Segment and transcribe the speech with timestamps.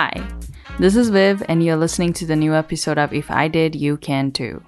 [0.00, 0.22] Hi,
[0.78, 3.96] this is Viv, and you're listening to the new episode of If I Did, You
[3.96, 4.62] Can Too.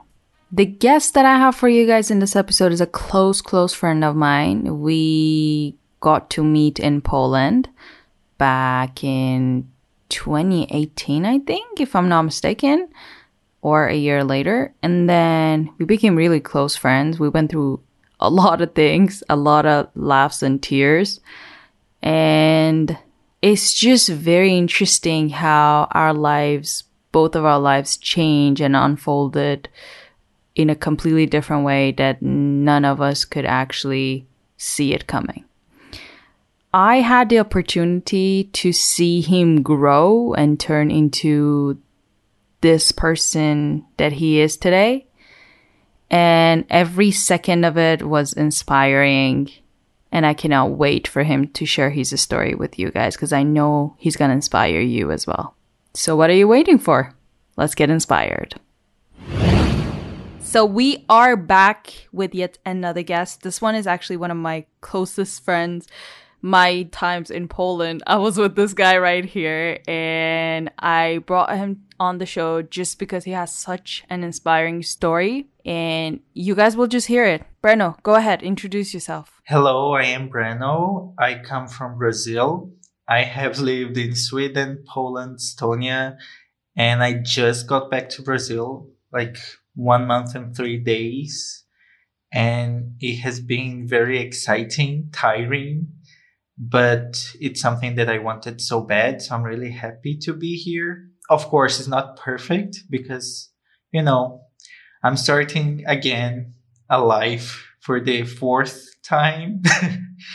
[0.50, 3.72] The guest that I have for you guys in this episode is a close, close
[3.72, 4.80] friend of mine.
[4.80, 7.68] We got to meet in Poland
[8.38, 9.70] back in
[10.08, 12.88] 2018, I think, if I'm not mistaken,
[13.62, 14.74] or a year later.
[14.82, 17.20] And then we became really close friends.
[17.20, 17.80] We went through
[18.18, 21.20] a lot of things, a lot of laughs and tears.
[22.02, 22.98] And
[23.42, 29.68] it's just very interesting how our lives, both of our lives, change and unfolded
[30.54, 34.26] in a completely different way that none of us could actually
[34.56, 35.44] see it coming.
[36.72, 41.80] I had the opportunity to see him grow and turn into
[42.60, 45.06] this person that he is today.
[46.10, 49.50] And every second of it was inspiring.
[50.12, 53.42] And I cannot wait for him to share his story with you guys because I
[53.42, 55.54] know he's going to inspire you as well.
[55.94, 57.14] So, what are you waiting for?
[57.56, 58.58] Let's get inspired.
[60.40, 63.42] So, we are back with yet another guest.
[63.42, 65.86] This one is actually one of my closest friends
[66.42, 71.84] my times in Poland, I was with this guy right here and I brought him
[72.00, 76.86] on the show just because he has such an inspiring story and you guys will
[76.86, 77.44] just hear it.
[77.62, 79.40] Breno, go ahead, introduce yourself.
[79.46, 81.14] Hello, I am Breno.
[81.18, 82.72] I come from Brazil.
[83.06, 86.16] I have lived in Sweden, Poland, Estonia,
[86.74, 89.36] and I just got back to Brazil like
[89.74, 91.64] one month and three days.
[92.32, 95.88] And it has been very exciting, tiring,
[96.56, 99.20] but it's something that I wanted so bad.
[99.20, 101.09] So I'm really happy to be here.
[101.30, 103.50] Of course, it's not perfect because,
[103.92, 104.42] you know,
[105.02, 106.54] I'm starting again
[106.90, 109.62] a life for the fourth time.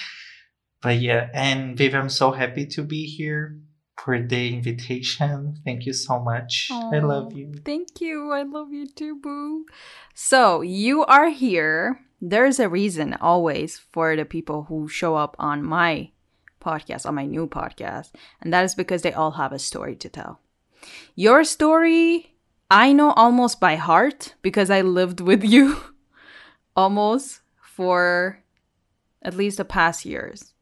[0.82, 3.60] but yeah, and Viv, I'm so happy to be here
[4.02, 5.56] for the invitation.
[5.66, 6.70] Thank you so much.
[6.72, 7.54] Aww, I love you.
[7.66, 8.32] Thank you.
[8.32, 9.66] I love you too, boo.
[10.14, 12.00] So you are here.
[12.22, 16.12] There's a reason always for the people who show up on my
[16.62, 18.12] podcast, on my new podcast.
[18.42, 20.40] And that is because they all have a story to tell.
[21.16, 22.36] Your story,
[22.70, 25.78] I know almost by heart because I lived with you
[26.76, 28.44] almost for
[29.22, 30.54] at least the past years.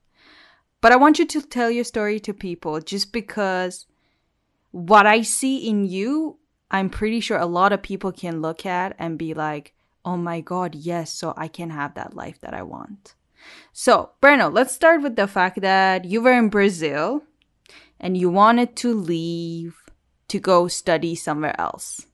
[0.81, 3.85] But I want you to tell your story to people just because
[4.71, 6.39] what I see in you,
[6.71, 9.73] I'm pretty sure a lot of people can look at and be like,
[10.03, 13.15] oh my God, yes, so I can have that life that I want.
[13.71, 17.23] So, Breno, let's start with the fact that you were in Brazil
[17.99, 19.82] and you wanted to leave
[20.27, 22.05] to go study somewhere else.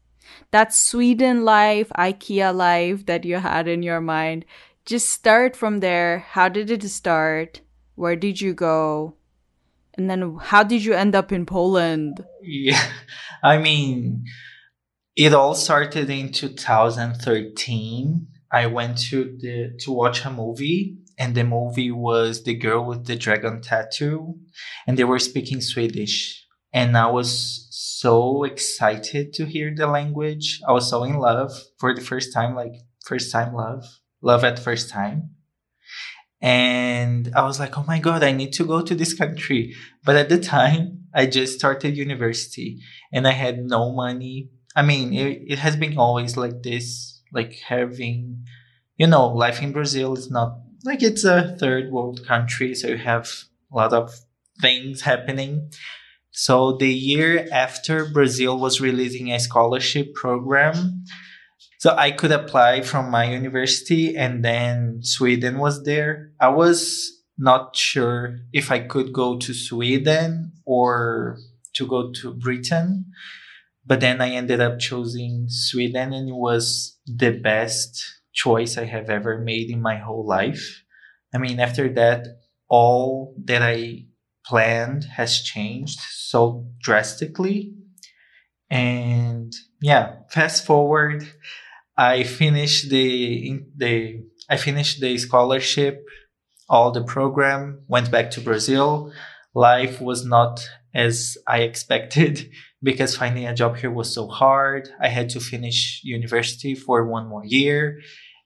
[0.51, 4.45] That Sweden life, IKEA life that you had in your mind,
[4.85, 6.19] just start from there.
[6.19, 7.61] How did it start?
[7.95, 9.15] Where did you go?
[9.95, 12.23] And then how did you end up in Poland?
[12.41, 12.81] Yeah,
[13.43, 14.25] I mean,
[15.15, 18.27] it all started in 2013.
[18.51, 23.05] I went to the to watch a movie and the movie was The Girl with
[23.05, 24.39] the Dragon Tattoo,
[24.87, 26.45] and they were speaking Swedish.
[26.71, 30.61] And I was so excited to hear the language.
[30.67, 32.73] I was so in love for the first time, like
[33.05, 35.31] first time love, love at first time.
[36.41, 39.75] And I was like, oh my God, I need to go to this country.
[40.05, 42.79] But at the time, I just started university
[43.11, 44.49] and I had no money.
[44.75, 48.45] I mean, it, it has been always like this, like having,
[48.95, 52.97] you know, life in Brazil is not like it's a third world country, so you
[52.97, 53.29] have
[53.71, 54.13] a lot of
[54.61, 55.71] things happening.
[56.31, 61.03] So the year after Brazil was releasing a scholarship program,
[61.79, 66.31] so I could apply from my university and then Sweden was there.
[66.39, 71.37] I was not sure if I could go to Sweden or
[71.75, 73.05] to go to Britain.
[73.85, 78.03] But then I ended up choosing Sweden and it was the best
[78.33, 80.83] choice I have ever made in my whole life.
[81.33, 82.27] I mean, after that,
[82.67, 84.05] all that I
[84.49, 87.73] planned has changed so drastically.
[88.69, 91.23] And yeah, fast forward,
[91.95, 96.03] I finished the the I finished the scholarship,
[96.67, 99.13] all the program, went back to Brazil.
[99.53, 102.49] Life was not as I expected
[102.83, 104.89] because finding a job here was so hard.
[104.99, 107.99] I had to finish university for one more year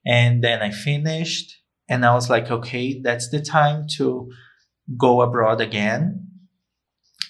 [0.05, 1.47] and then I finished
[1.88, 4.31] and I was like, okay, that's the time to
[4.97, 6.27] go abroad again.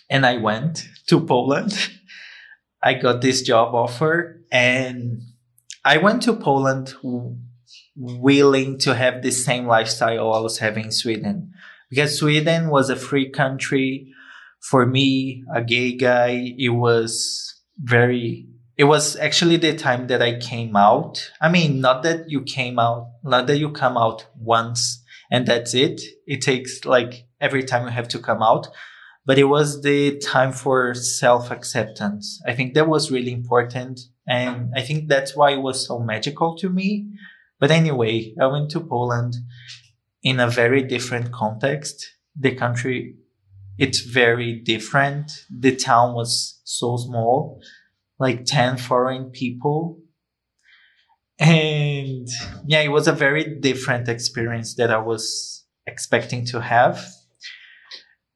[0.10, 1.90] And I went to Poland.
[2.84, 5.22] I got this job offer and
[5.86, 6.96] I went to Poland
[7.96, 11.54] willing to have the same lifestyle I was having in Sweden
[11.90, 14.14] because Sweden was a free country
[14.64, 18.48] for me, a gay guy, it was very,
[18.78, 21.32] it was actually the time that I came out.
[21.42, 25.74] I mean, not that you came out, not that you come out once and that's
[25.74, 26.02] it.
[26.26, 28.68] It takes like every time you have to come out,
[29.26, 32.42] but it was the time for self acceptance.
[32.48, 34.00] I think that was really important.
[34.28, 37.10] And I think that's why it was so magical to me.
[37.60, 39.36] But anyway, I went to Poland
[40.22, 42.10] in a very different context.
[42.38, 43.16] The country,
[43.78, 45.32] it's very different.
[45.50, 47.62] The town was so small,
[48.20, 50.00] like 10 foreign people.
[51.40, 52.28] And
[52.66, 57.06] yeah, it was a very different experience that I was expecting to have.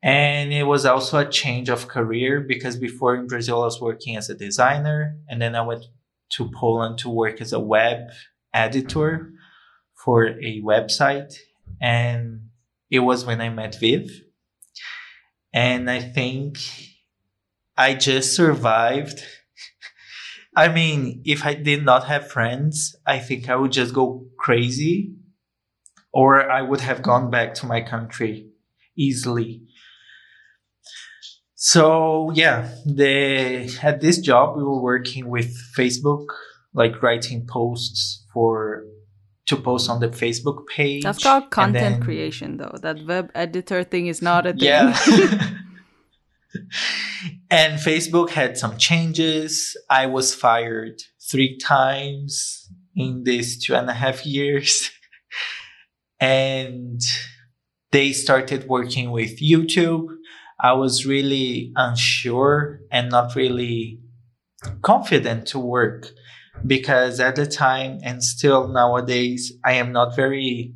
[0.04, 4.16] And it was also a change of career because before in Brazil, I was working
[4.16, 5.18] as a designer.
[5.28, 5.86] And then I went
[6.34, 8.10] to Poland to work as a web
[8.54, 9.32] editor
[9.96, 11.34] for a website.
[11.82, 12.50] And
[12.90, 14.10] it was when I met Viv.
[15.54, 16.60] And I think
[17.76, 19.24] I just survived.
[20.56, 25.16] I mean, if I did not have friends, I think I would just go crazy
[26.14, 28.50] or I would have gone back to my country
[28.98, 29.67] easily.
[31.60, 36.28] So yeah, the at this job we were working with Facebook,
[36.74, 38.84] like writing posts for
[39.48, 41.02] to post on the Facebook page.
[41.02, 42.76] That's called content then, creation, though.
[42.80, 44.62] That web editor thing is not a thing.
[44.62, 44.96] Yeah.
[47.50, 49.76] and Facebook had some changes.
[49.90, 54.92] I was fired three times in these two and a half years.
[56.20, 57.02] and
[57.92, 60.17] they started working with YouTube
[60.60, 64.00] I was really unsure and not really
[64.82, 66.12] confident to work
[66.66, 70.74] because at the time and still nowadays, I am not very,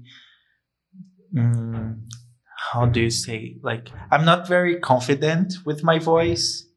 [1.35, 2.07] um,
[2.71, 6.67] how do you say, like, I'm not very confident with my voice.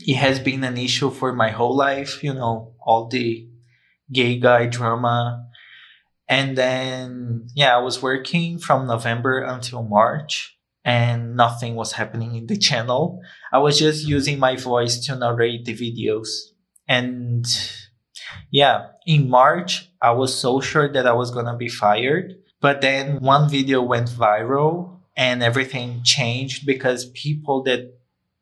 [0.00, 3.48] It has been an issue for my whole life, you know, all the
[4.12, 5.46] gay guy drama.
[6.28, 10.53] And then, yeah, I was working from November until March
[10.84, 13.20] and nothing was happening in the channel.
[13.52, 16.28] I was just using my voice to narrate the videos.
[16.86, 17.46] And
[18.50, 22.34] yeah, in March, I was so sure that I was going to be fired.
[22.60, 27.94] But then one video went viral and everything changed because people that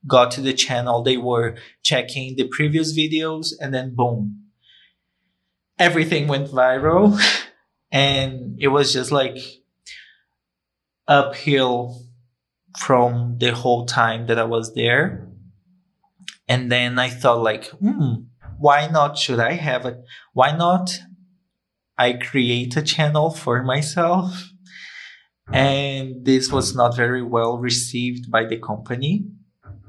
[0.07, 4.47] got to the channel, they were checking the previous videos and then boom,
[5.79, 7.21] everything went viral.
[7.93, 9.39] and it was just like
[11.07, 12.03] uphill
[12.79, 15.29] from the whole time that I was there.
[16.49, 18.15] And then I thought like, hmm,
[18.59, 19.99] why not should I have it?
[20.33, 20.99] Why not
[21.99, 24.51] I create a channel for myself?
[25.53, 29.27] And this was not very well received by the company.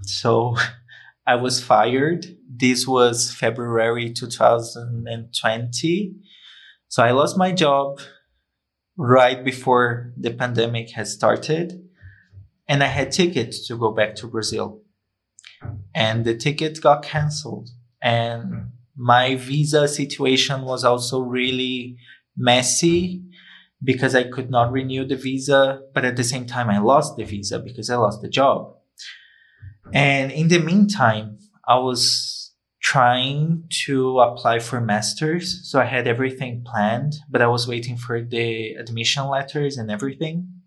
[0.01, 0.57] So
[1.27, 2.25] I was fired.
[2.49, 6.13] This was February 2020.
[6.89, 7.99] So I lost my job
[8.97, 11.82] right before the pandemic had started
[12.73, 14.81] and I had tickets to go back to Brazil.
[15.93, 17.69] And the tickets got canceled.
[18.01, 21.97] And my visa situation was also really
[22.35, 23.21] messy
[23.83, 27.25] because I could not renew the visa, but at the same time, I lost the
[27.25, 28.73] visa because I lost the job.
[29.93, 35.69] And in the meantime, I was trying to apply for masters.
[35.69, 40.62] So I had everything planned, but I was waiting for the admission letters and everything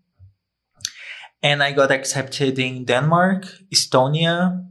[1.41, 4.63] and I got accepted in Denmark, Estonia.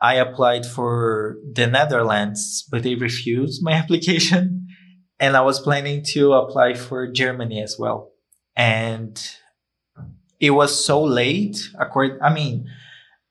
[0.00, 4.66] I applied for the Netherlands, but they refused my application.
[5.20, 8.12] And I was planning to apply for Germany as well.
[8.56, 9.20] And
[10.40, 11.58] it was so late.
[11.78, 12.68] According, I mean,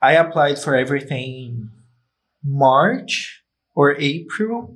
[0.01, 1.69] I applied for everything
[2.43, 3.41] March
[3.75, 4.75] or April,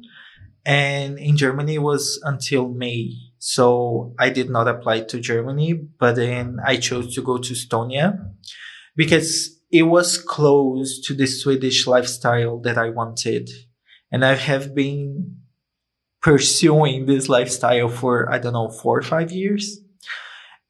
[0.65, 3.13] and in Germany was until May.
[3.43, 8.29] So I did not apply to Germany, but then I chose to go to Estonia
[8.95, 13.49] because it was close to the Swedish lifestyle that I wanted.
[14.11, 15.37] And I have been
[16.21, 19.79] pursuing this lifestyle for, I don't know, four or five years.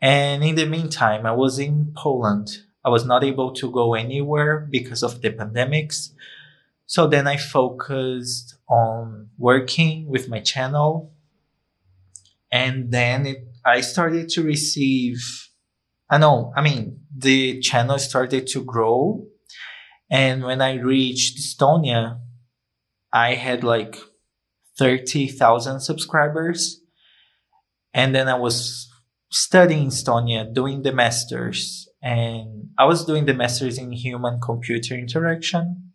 [0.02, 2.60] And in the meantime, I was in Poland.
[2.86, 6.12] I was not able to go anywhere because of the pandemics.
[6.86, 11.12] So then I focused on working with my channel
[12.52, 15.18] and then it, I started to receive.
[16.10, 16.52] I know.
[16.56, 19.26] I mean, the channel started to grow,
[20.10, 22.20] and when I reached Estonia,
[23.14, 23.98] I had like
[24.78, 26.82] thirty thousand subscribers,
[27.94, 28.90] and then I was
[29.32, 35.91] studying Estonia, doing the masters, and I was doing the master's in human computer interaction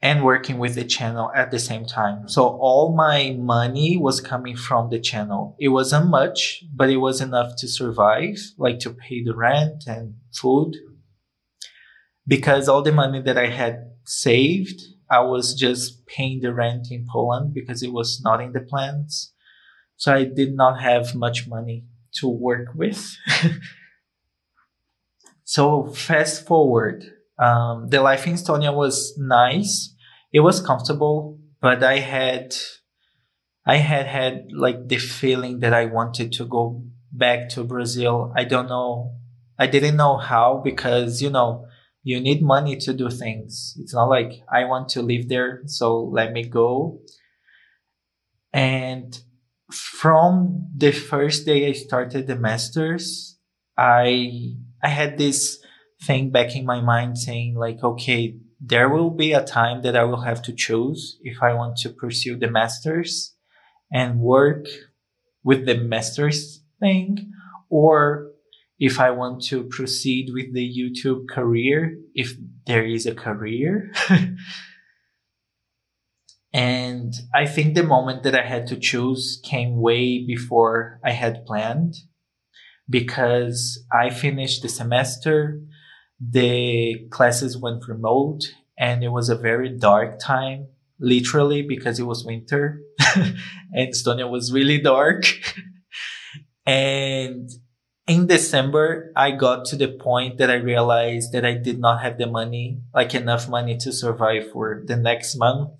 [0.00, 2.28] and working with the channel at the same time.
[2.28, 5.56] So all my money was coming from the channel.
[5.58, 10.14] It wasn't much, but it was enough to survive, like to pay the rent and
[10.32, 10.76] food.
[12.26, 17.06] Because all the money that I had saved, I was just paying the rent in
[17.10, 19.32] Poland because it was not in the plans.
[19.96, 21.86] So I did not have much money
[22.20, 23.16] to work with.
[25.44, 27.04] so fast forward,
[27.38, 29.94] um, the life in Estonia was nice.
[30.32, 32.54] It was comfortable, but I had,
[33.66, 38.32] I had had like the feeling that I wanted to go back to Brazil.
[38.36, 39.14] I don't know.
[39.58, 41.66] I didn't know how because, you know,
[42.02, 43.74] you need money to do things.
[43.78, 47.00] It's not like I want to live there, so let me go.
[48.52, 49.18] And
[49.70, 53.38] from the first day I started the masters,
[53.76, 55.62] I I had this
[56.02, 60.04] thing back in my mind saying like, okay, there will be a time that I
[60.04, 63.34] will have to choose if I want to pursue the masters
[63.92, 64.66] and work
[65.42, 67.32] with the masters thing
[67.70, 68.30] or
[68.78, 72.34] if I want to proceed with the YouTube career, if
[72.66, 73.92] there is a career.
[76.52, 81.44] and I think the moment that I had to choose came way before I had
[81.44, 81.96] planned
[82.88, 85.60] because I finished the semester,
[86.20, 88.42] the classes went remote,
[88.78, 92.80] and it was a very dark time, literally, because it was winter
[93.72, 95.24] and Estonia was really dark.
[96.66, 97.50] and
[98.06, 102.18] in December, I got to the point that I realized that I did not have
[102.18, 105.70] the money, like enough money to survive for the next month.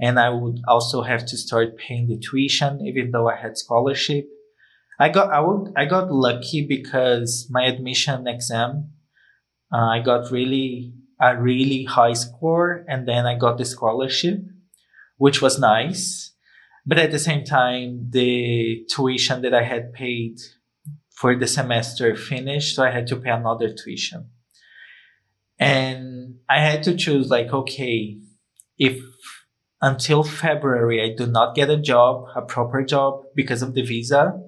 [0.00, 4.28] And I would also have to start paying the tuition, even though I had scholarship.
[4.98, 8.92] I got, I would, I got lucky because my admission exam,
[9.72, 14.38] uh, I got really, a really high score and then I got the scholarship,
[15.16, 16.32] which was nice.
[16.86, 20.38] But at the same time, the tuition that I had paid
[21.10, 24.30] for the semester finished, so I had to pay another tuition.
[25.58, 28.18] And I had to choose like, okay,
[28.78, 29.02] if
[29.82, 34.40] until February I do not get a job, a proper job because of the visa,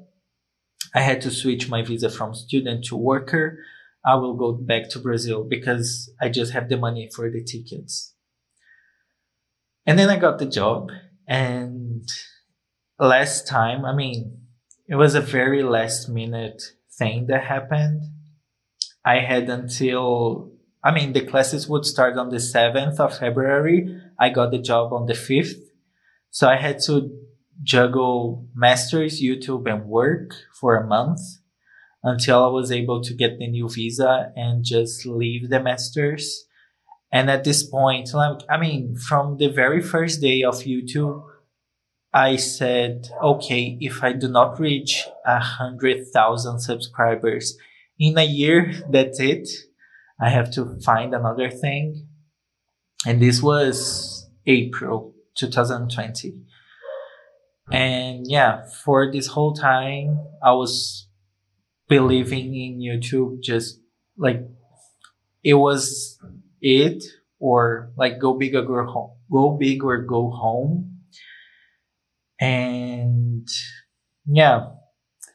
[0.95, 3.59] I had to switch my visa from student to worker.
[4.05, 8.15] I will go back to Brazil because I just have the money for the tickets.
[9.87, 10.91] And then I got the job
[11.27, 12.09] and
[12.99, 14.39] last time, I mean,
[14.89, 18.03] it was a very last minute thing that happened.
[19.05, 20.53] I had until,
[20.83, 24.01] I mean, the classes would start on the 7th of February.
[24.19, 25.57] I got the job on the 5th.
[26.31, 27.11] So I had to
[27.63, 31.21] juggle masters, YouTube and work for a month
[32.03, 36.47] until I was able to get the new visa and just leave the masters.
[37.13, 41.23] And at this point, like, I mean, from the very first day of YouTube,
[42.13, 47.57] I said, okay, if I do not reach a hundred thousand subscribers
[47.99, 49.49] in a year, that's it.
[50.21, 52.09] I have to find another thing.
[53.07, 56.35] And this was April 2020.
[57.71, 61.07] And yeah, for this whole time, I was
[61.91, 63.79] believing in YouTube just
[64.17, 64.41] like
[65.45, 66.19] it was
[66.63, 67.05] it
[67.39, 71.01] or like go big or go home, go big or go home
[72.41, 73.47] and
[74.27, 74.69] yeah,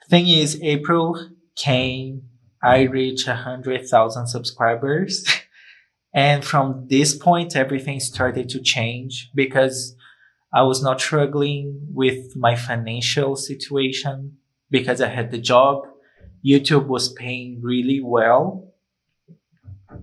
[0.09, 2.24] thing is, April came,
[2.63, 5.25] I reached a hundred thousand subscribers.
[6.13, 9.95] and from this point, everything started to change because
[10.53, 14.38] I was not struggling with my financial situation
[14.71, 15.83] because I had the job.
[16.46, 18.74] YouTube was paying really well.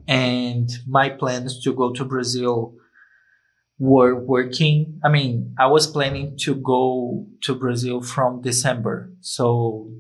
[0.09, 2.75] And my plans to go to Brazil
[3.79, 5.01] were working.
[5.05, 9.13] I mean, I was planning to go to Brazil from December.
[9.21, 9.91] So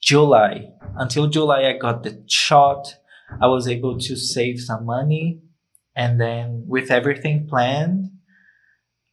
[0.00, 2.94] July, until July, I got the shot.
[3.40, 5.40] I was able to save some money.
[5.94, 8.10] And then with everything planned,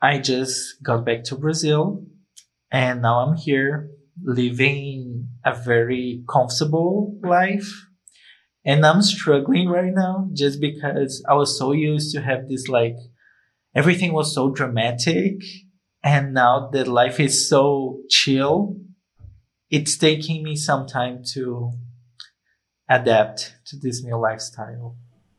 [0.01, 2.05] I just got back to Brazil
[2.71, 3.89] and now I'm here
[4.23, 7.69] living a very comfortable life.
[8.65, 12.95] And I'm struggling right now just because I was so used to have this like
[13.75, 15.35] everything was so dramatic
[16.03, 18.75] and now that life is so chill
[19.69, 21.71] it's taking me some time to
[22.89, 24.95] adapt to this new lifestyle.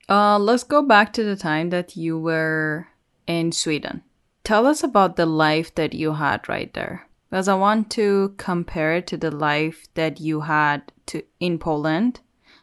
[0.08, 2.86] Uh, let's go back to the time that you were
[3.26, 4.02] in sweden.
[4.44, 8.96] Tell us about the life that you had right there because i want to compare
[8.96, 12.20] it to the life that you had to in poland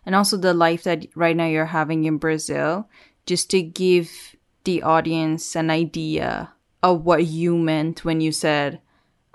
[0.08, 2.88] and also the life that right now you're having in Brazil,
[3.26, 8.80] just to give the audience an idea of what you meant when you said,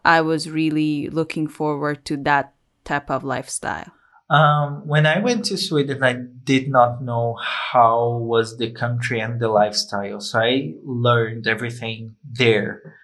[0.03, 3.93] I was really looking forward to that type of lifestyle?
[4.31, 9.39] Um, when I went to Sweden, I did not know how was the country and
[9.39, 10.21] the lifestyle.
[10.21, 12.97] So I learned everything there.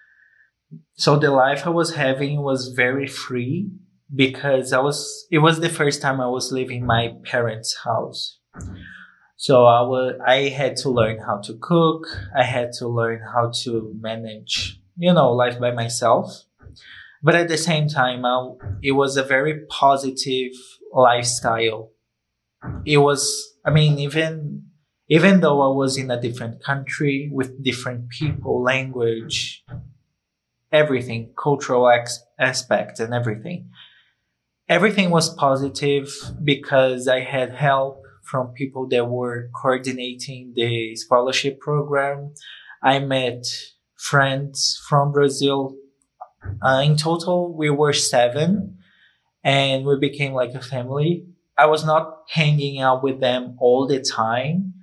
[0.93, 3.71] So the life I was having was very free
[4.13, 8.39] because I was, it was the first time I was leaving my parents' house.
[9.37, 12.07] So I was, I had to learn how to cook.
[12.37, 16.43] I had to learn how to manage, you know, life by myself.
[17.23, 20.51] But at the same time, I, it was a very positive
[20.93, 21.91] lifestyle.
[22.85, 24.65] It was, I mean, even,
[25.07, 29.63] even though I was in a different country with different people, language,
[30.71, 33.69] everything, cultural ex- aspects and everything,
[34.67, 42.33] everything was positive because I had help from people that were coordinating the scholarship program.
[42.83, 43.45] I met
[43.95, 45.75] friends from Brazil.
[46.61, 48.77] Uh, in total, we were seven
[49.43, 51.25] and we became like a family.
[51.57, 54.75] I was not hanging out with them all the time,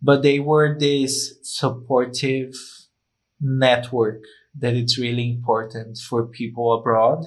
[0.00, 2.54] but they were this supportive
[3.40, 4.22] network
[4.58, 7.24] that it's really important for people abroad.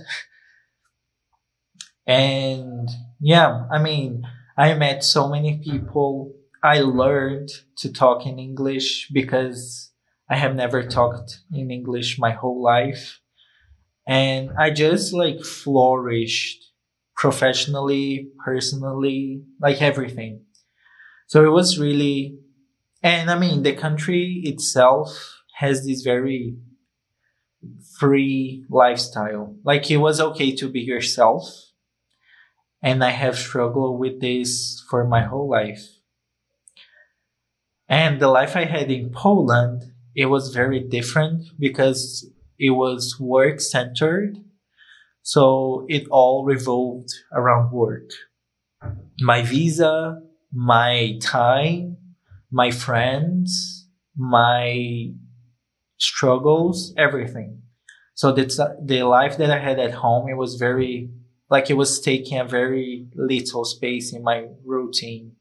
[2.05, 4.23] And yeah, I mean,
[4.57, 6.33] I met so many people.
[6.63, 9.91] I learned to talk in English because
[10.29, 13.19] I have never talked in English my whole life.
[14.07, 16.63] And I just like flourished
[17.15, 20.45] professionally, personally, like everything.
[21.27, 22.39] So it was really,
[23.03, 26.55] and I mean, the country itself has this very
[27.99, 29.55] free lifestyle.
[29.63, 31.71] Like it was okay to be yourself.
[32.81, 35.83] And I have struggled with this for my whole life.
[37.89, 42.29] And the life I had in Poland, it was very different because
[42.59, 44.37] it was work centered
[45.27, 48.11] so it all revolved around work.
[49.19, 50.21] My visa,
[50.53, 51.97] my time,
[52.49, 55.11] my friends, my
[55.97, 57.61] struggles, everything.
[58.13, 61.09] So the, the life that I had at home, it was very,
[61.49, 65.33] like it was taking a very little space in my routine.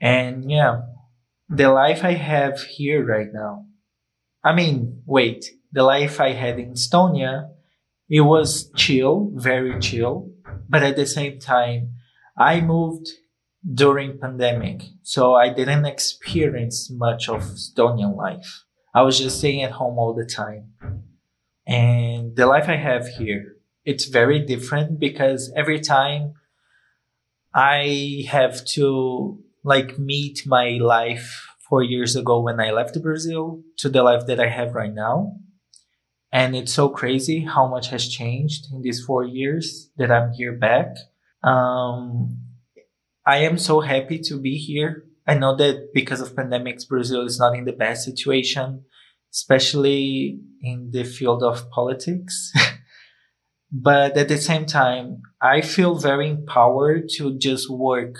[0.00, 0.82] And yeah,
[1.48, 3.66] the life I have here right now.
[4.44, 7.50] I mean, wait, the life I had in Estonia,
[8.08, 10.30] it was chill, very chill,
[10.68, 11.94] but at the same time,
[12.36, 13.08] I moved
[13.70, 18.64] during pandemic, so I didn't experience much of Estonian life.
[18.94, 20.72] I was just staying at home all the time.
[21.66, 26.34] And the life I have here, it's very different because every time
[27.54, 33.88] I have to like meet my life four years ago when I left Brazil to
[33.88, 35.36] the life that I have right now.
[36.32, 40.52] And it's so crazy how much has changed in these four years that I'm here
[40.52, 40.96] back.
[41.44, 42.38] Um,
[43.24, 45.04] I am so happy to be here.
[45.26, 48.84] I know that because of pandemics, Brazil is not in the best situation,
[49.32, 52.52] especially in the field of politics.
[53.72, 58.16] but at the same time, I feel very empowered to just work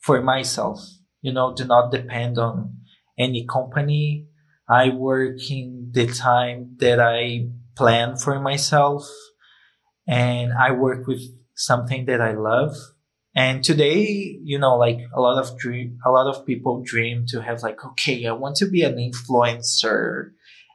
[0.00, 0.80] for myself,
[1.20, 2.78] you know, do not depend on
[3.18, 4.28] any company
[4.68, 9.08] I work in the time that I plan for myself
[10.08, 11.22] and I work with
[11.54, 12.74] something that I love.
[13.36, 17.42] And today, you know, like a lot of dream, a lot of people dream to
[17.42, 20.30] have like, okay, I want to be an influencer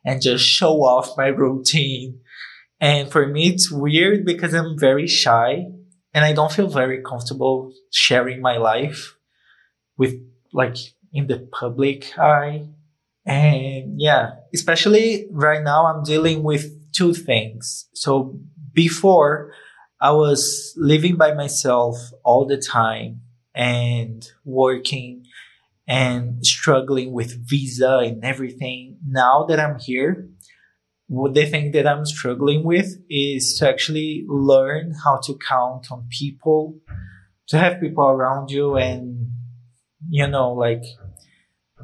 [0.05, 2.19] and just show off my routine.
[2.79, 5.65] And for me, it's weird because I'm very shy
[6.13, 9.15] and I don't feel very comfortable sharing my life
[9.97, 10.13] with
[10.53, 10.77] like
[11.11, 12.67] in the public eye.
[13.25, 17.87] And yeah, especially right now, I'm dealing with two things.
[17.93, 18.39] So
[18.73, 19.53] before
[20.01, 23.21] I was living by myself all the time
[23.53, 25.25] and working
[25.87, 28.97] and struggling with visa and everything.
[29.05, 30.27] Now that I'm here,
[31.05, 36.07] what the thing that I'm struggling with is to actually learn how to count on
[36.09, 36.79] people,
[37.49, 39.29] to have people around you and,
[40.09, 40.83] you know, like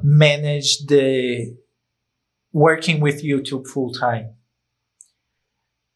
[0.02, 1.56] manage the
[2.52, 4.34] working with YouTube full time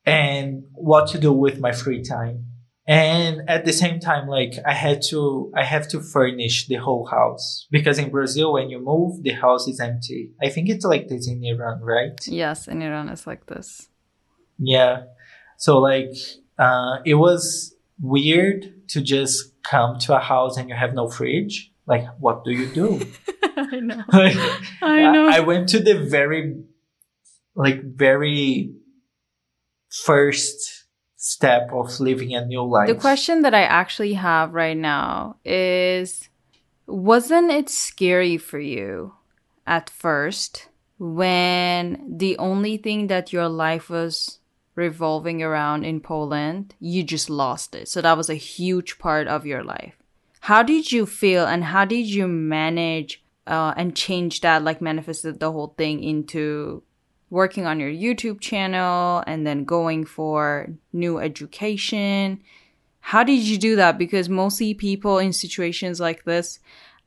[0.05, 2.47] and what to do with my free time.
[2.87, 7.07] And at the same time, like I had to, I have to furnish the whole
[7.07, 10.33] house because in Brazil, when you move, the house is empty.
[10.43, 12.19] I think it's like this in Iran, right?
[12.27, 13.89] Yes, in Iran, it's like this.
[14.59, 15.05] Yeah.
[15.59, 16.15] So like,
[16.59, 21.71] uh, it was weird to just come to a house and you have no fridge
[21.87, 23.01] like what do you do
[23.57, 24.03] I know.
[24.13, 24.37] Like,
[24.83, 25.29] I know.
[25.29, 26.63] I went to the very
[27.55, 28.75] like very
[29.93, 30.85] first
[31.17, 36.29] step of living a new life The question that I actually have right now is
[36.87, 39.15] Wasn't it scary for you
[39.67, 44.39] at first when the only thing that your life was
[44.75, 47.89] revolving around in Poland, you just lost it?
[47.89, 49.95] So that was a huge part of your life.
[50.41, 55.39] How did you feel and how did you manage uh, and change that, like manifested
[55.39, 56.83] the whole thing into
[57.33, 62.39] working on your YouTube channel and then going for new education.
[63.01, 63.97] How did you do that?
[63.97, 66.59] Because mostly people in situations like this,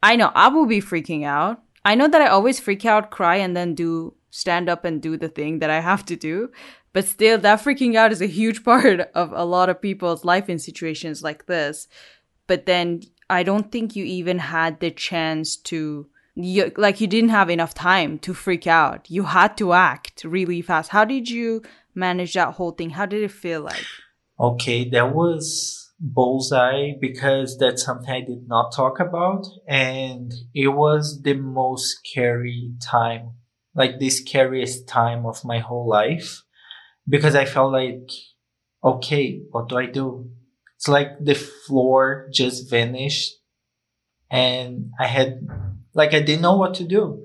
[0.01, 1.61] I know I will be freaking out.
[1.85, 5.15] I know that I always freak out, cry, and then do stand up and do
[5.15, 6.49] the thing that I have to do.
[6.91, 10.49] But still, that freaking out is a huge part of a lot of people's life
[10.49, 11.87] in situations like this.
[12.47, 17.29] But then I don't think you even had the chance to you like you didn't
[17.29, 19.09] have enough time to freak out.
[19.09, 20.91] You had to act really fast.
[20.91, 21.61] How did you
[21.93, 22.91] manage that whole thing?
[22.91, 23.85] How did it feel like?
[24.39, 29.45] Okay, that was bullseye because that's something I did not talk about.
[29.67, 33.35] And it was the most scary time,
[33.73, 36.43] like the scariest time of my whole life
[37.07, 38.09] because I felt like,
[38.83, 40.29] okay, what do I do?
[40.75, 43.35] It's like the floor just vanished
[44.29, 45.47] and I had,
[45.95, 47.23] like, I didn't know what to do.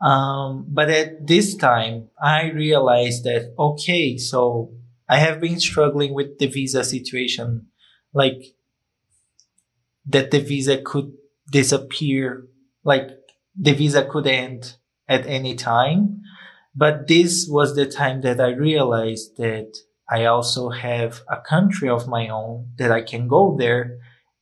[0.00, 4.70] Um, but at this time, I realized that, okay, so
[5.08, 7.66] I have been struggling with the visa situation,
[8.12, 8.54] like
[10.06, 11.12] that the visa could
[11.50, 12.46] disappear,
[12.84, 13.08] like
[13.58, 14.76] the visa could end
[15.08, 16.20] at any time.
[16.76, 19.76] But this was the time that I realized that
[20.08, 23.98] I also have a country of my own that I can go there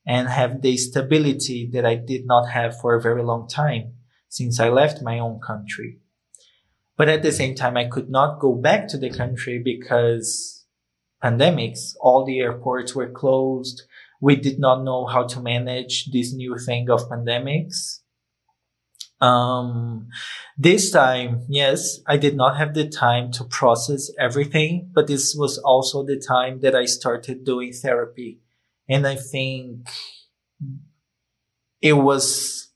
[0.07, 3.95] and have the stability that I did not have for a very long time
[4.29, 5.99] since I left my own country.
[6.95, 10.65] But at the same time, I could not go back to the country because
[11.23, 13.83] pandemics, all the airports were closed.
[14.21, 17.99] We did not know how to manage this new thing of pandemics.
[19.19, 20.07] Um,
[20.57, 25.57] this time, yes, I did not have the time to process everything, but this was
[25.57, 28.39] also the time that I started doing therapy.
[28.89, 29.87] And I think
[31.81, 32.69] it was,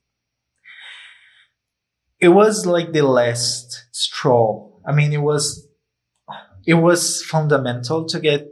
[2.20, 4.70] it was like the last straw.
[4.86, 5.68] I mean, it was,
[6.66, 8.48] it was fundamental to get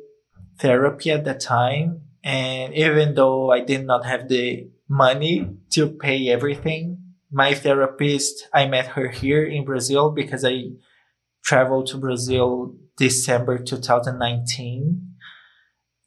[0.60, 2.02] therapy at that time.
[2.24, 6.98] And even though I did not have the money to pay everything,
[7.32, 10.72] my therapist, I met her here in Brazil because I
[11.44, 15.09] traveled to Brazil December 2019.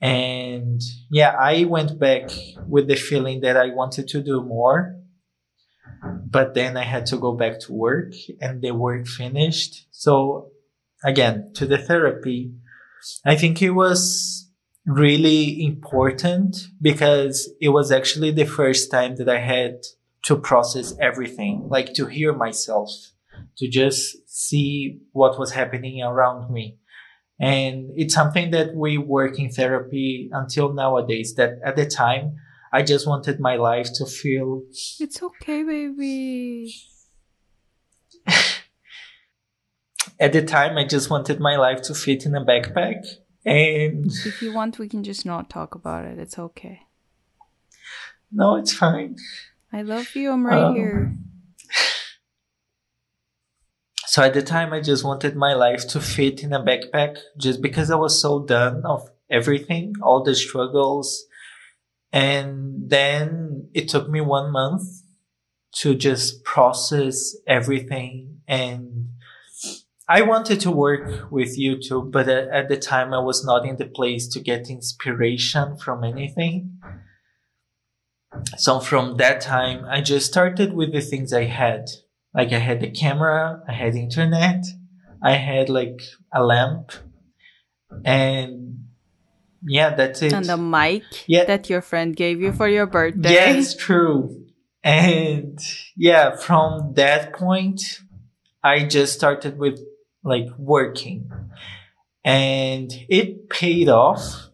[0.03, 2.29] And yeah, I went back
[2.69, 4.97] with the feeling that I wanted to do more.
[6.29, 9.87] But then I had to go back to work and the work finished.
[9.93, 10.51] So
[11.05, 12.53] again, to the therapy,
[13.25, 14.51] I think it was
[14.85, 19.83] really important because it was actually the first time that I had
[20.25, 22.91] to process everything, like to hear myself,
[23.59, 26.79] to just see what was happening around me.
[27.43, 32.37] And it's something that we work in therapy until nowadays that at the time
[32.73, 34.63] I just wanted my life to feel
[35.01, 36.73] It's okay, baby.
[40.21, 43.05] at the time I just wanted my life to fit in a backpack
[43.45, 46.19] and If you want, we can just not talk about it.
[46.19, 46.83] It's okay.
[48.31, 49.17] no it's fine.
[49.73, 50.31] I love you.
[50.31, 51.17] I'm right Um, here.
[54.13, 57.63] So at the time, I just wanted my life to fit in a backpack just
[57.63, 61.25] because I was so done of everything, all the struggles.
[62.13, 64.83] And then it took me one month
[65.77, 68.43] to just process everything.
[68.47, 69.09] And
[70.07, 73.77] I wanted to work with YouTube, but at, at the time I was not in
[73.77, 76.81] the place to get inspiration from anything.
[78.59, 81.87] So from that time, I just started with the things I had.
[82.35, 84.65] Like I had the camera, I had internet,
[85.23, 86.01] I had like
[86.33, 86.93] a lamp,
[88.05, 88.87] and
[89.65, 90.33] yeah, that's it.
[90.33, 91.45] And the mic Yeah.
[91.45, 93.35] that your friend gave you for your birthday.
[93.35, 94.47] Yeah, it's true.
[94.83, 95.59] And
[95.97, 97.81] yeah, from that point,
[98.65, 99.79] I just started with
[100.25, 101.31] like working
[102.25, 104.49] and it paid off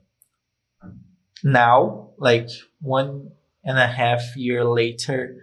[1.43, 2.49] now, like
[2.81, 3.31] one
[3.65, 5.37] and a half year later.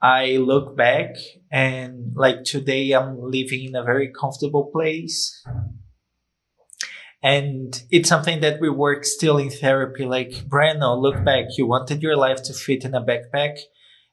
[0.00, 1.16] I look back
[1.50, 5.42] and like today I'm living in a very comfortable place.
[7.22, 10.04] And it's something that we work still in therapy.
[10.04, 11.46] Like, Breno, look back.
[11.56, 13.58] You wanted your life to fit in a backpack.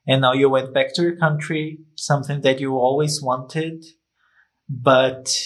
[0.08, 3.86] And now you went back to your country, something that you always wanted.
[4.68, 5.40] But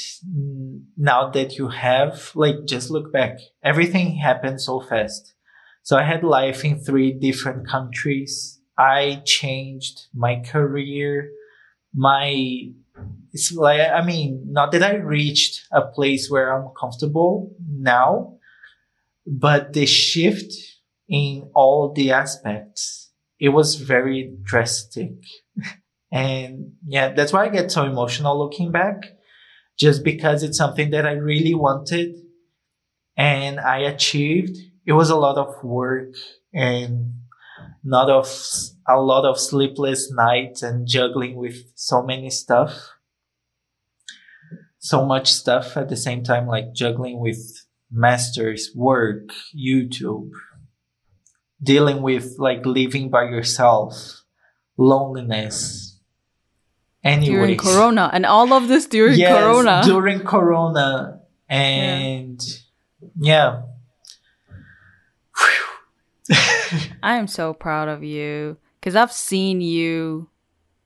[0.97, 3.39] now that you have, like, just look back.
[3.61, 5.33] Everything happened so fast.
[5.83, 8.58] So I had life in three different countries.
[8.79, 11.29] I changed my career,
[11.93, 12.71] my
[13.33, 18.37] it's like I mean, not that I reached a place where I'm comfortable now,
[19.27, 20.53] but the shift
[21.09, 25.11] in all the aspects, it was very drastic.
[26.11, 29.03] and yeah, that's why I get so emotional looking back,
[29.77, 32.15] just because it's something that I really wanted
[33.17, 34.57] and I achieved.
[34.85, 36.15] It was a lot of work
[36.53, 37.18] and
[37.83, 38.27] not of
[38.87, 42.99] a lot of sleepless nights and juggling with so many stuff
[44.79, 50.31] so much stuff at the same time, like juggling with masters, work, YouTube,
[51.61, 54.23] dealing with like living by yourself,
[54.77, 55.99] loneliness.
[57.03, 59.81] anyway during Corona, and all of this during yes, Corona.
[59.83, 62.41] During Corona, and
[63.19, 63.61] yeah.
[63.61, 63.61] yeah.
[67.03, 70.29] I am so proud of you because I've seen you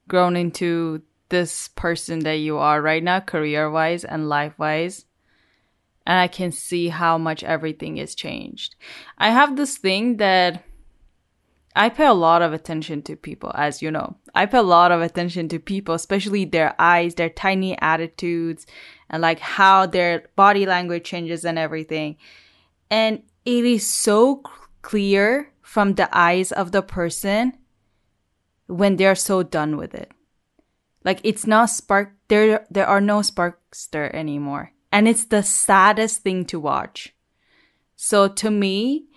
[0.07, 5.05] grown into this person that you are right now, career wise and life wise.
[6.05, 8.75] And I can see how much everything is changed.
[9.17, 10.63] I have this thing that
[11.75, 14.15] I pay a lot of attention to people, as you know.
[14.35, 18.67] I pay a lot of attention to people, especially their eyes, their tiny attitudes,
[19.09, 22.17] and like how their body language changes and everything.
[22.91, 24.43] And it is so
[25.61, 27.57] from the eyes of the person
[28.67, 30.11] when they're so done with it.
[31.03, 34.71] Like it's not spark there there are no sparks there anymore.
[34.91, 37.15] And it's the saddest thing to watch.
[37.95, 39.07] So to me,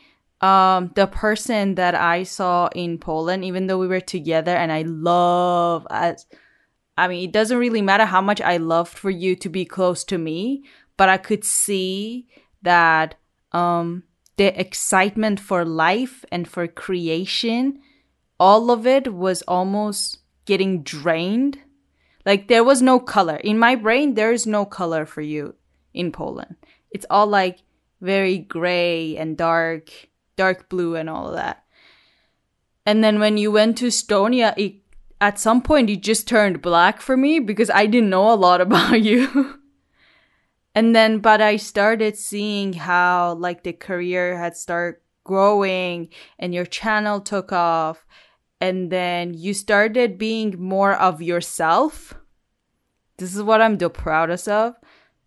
[0.40, 4.82] um the person that I saw in Poland, even though we were together and I
[4.82, 6.26] love as
[6.98, 10.02] I mean, it doesn't really matter how much I loved for you to be close
[10.04, 10.64] to me,
[10.96, 12.26] but I could see
[12.62, 13.16] that
[13.52, 14.04] um
[14.36, 17.80] the excitement for life and for creation,
[18.38, 21.58] all of it was almost getting drained
[22.26, 23.36] like there was no color.
[23.36, 25.54] In my brain, there is no color for you
[25.94, 26.56] in Poland.
[26.90, 27.60] It's all like
[28.00, 29.90] very gray and dark,
[30.34, 31.62] dark blue and all that.
[32.84, 34.74] And then when you went to Estonia, it,
[35.20, 38.60] at some point it just turned black for me because I didn't know a lot
[38.66, 39.60] about you.
[40.76, 46.66] And then, but I started seeing how like the career had started growing and your
[46.66, 48.04] channel took off
[48.60, 52.12] and then you started being more of yourself.
[53.16, 54.74] This is what I'm the proudest of.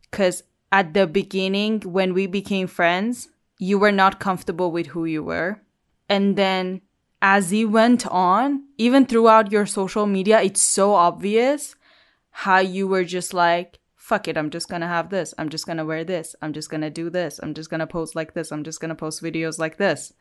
[0.04, 5.24] Because at the beginning, when we became friends, you were not comfortable with who you
[5.24, 5.64] were.
[6.08, 6.82] And then
[7.24, 11.76] as you went on, even throughout your social media, it's so obvious
[12.30, 13.79] how you were just like,
[14.10, 15.36] fuck it, I'm just gonna have this.
[15.38, 16.36] I'm just gonna wear this.
[16.42, 17.40] I'm just gonna do this.
[17.44, 18.52] I'm just gonna post like this.
[18.52, 20.14] I'm just gonna post videos like this.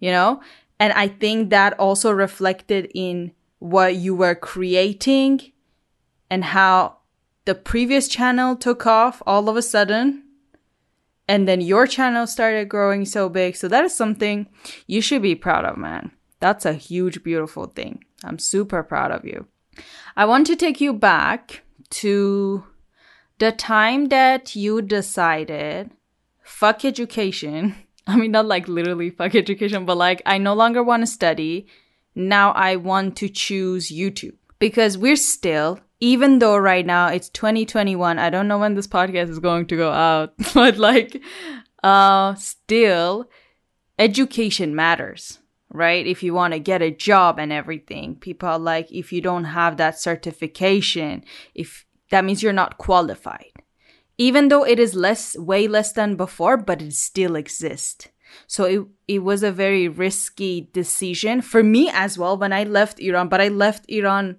[0.00, 0.42] You know?
[0.80, 5.52] And I think that also reflected in what you were creating
[6.28, 6.98] and how
[7.44, 10.24] the previous channel took off all of a sudden.
[11.28, 13.56] And then your channel started growing so big.
[13.56, 14.48] So that is something
[14.88, 16.10] you should be proud of, man.
[16.40, 18.04] That's a huge, beautiful thing.
[18.24, 19.46] I'm super proud of you.
[20.16, 21.62] I want to take you back
[22.02, 22.64] to
[23.38, 25.90] the time that you decided
[26.42, 27.74] fuck education
[28.06, 31.66] I mean, not like literally fuck education, but like I no longer want to study.
[32.14, 38.18] Now I want to choose YouTube because we're still, even though right now it's 2021,
[38.18, 41.20] I don't know when this podcast is going to go out, but like,
[41.82, 43.28] uh, still
[43.98, 46.06] education matters, right?
[46.06, 49.44] If you want to get a job and everything, people are like, if you don't
[49.44, 53.52] have that certification, if that means you're not qualified
[54.18, 58.08] even though it is less, way less than before, but it still exists.
[58.46, 63.00] So it, it was a very risky decision for me as well when I left
[63.00, 64.38] Iran, but I left Iran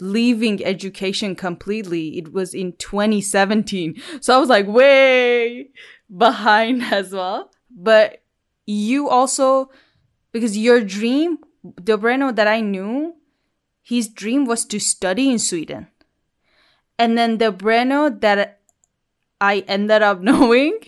[0.00, 2.18] leaving education completely.
[2.18, 4.00] It was in 2017.
[4.20, 5.70] So I was like way
[6.16, 7.50] behind as well.
[7.70, 8.22] But
[8.66, 9.70] you also,
[10.32, 13.14] because your dream, the Breno that I knew,
[13.82, 15.88] his dream was to study in Sweden.
[16.98, 18.60] And then the Breno that
[19.40, 20.80] I ended up knowing,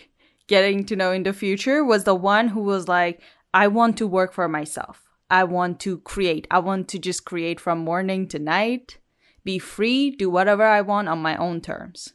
[0.46, 3.20] getting to know in the future, was the one who was like,
[3.53, 5.05] I want to work for myself.
[5.31, 6.46] I want to create.
[6.51, 8.99] I want to just create from morning to night,
[9.44, 12.14] be free, do whatever I want on my own terms.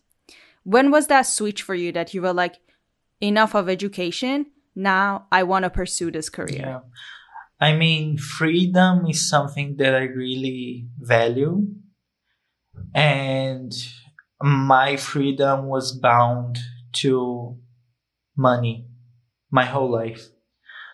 [0.64, 2.60] When was that switch for you that you were like,
[3.22, 4.48] enough of education.
[4.76, 6.60] Now I want to pursue this career.
[6.60, 6.80] Yeah.
[7.60, 11.68] I mean, freedom is something that I really value.
[12.94, 13.74] And
[14.42, 16.60] my freedom was bound
[16.94, 17.58] to
[18.36, 18.88] money
[19.52, 20.30] my whole life.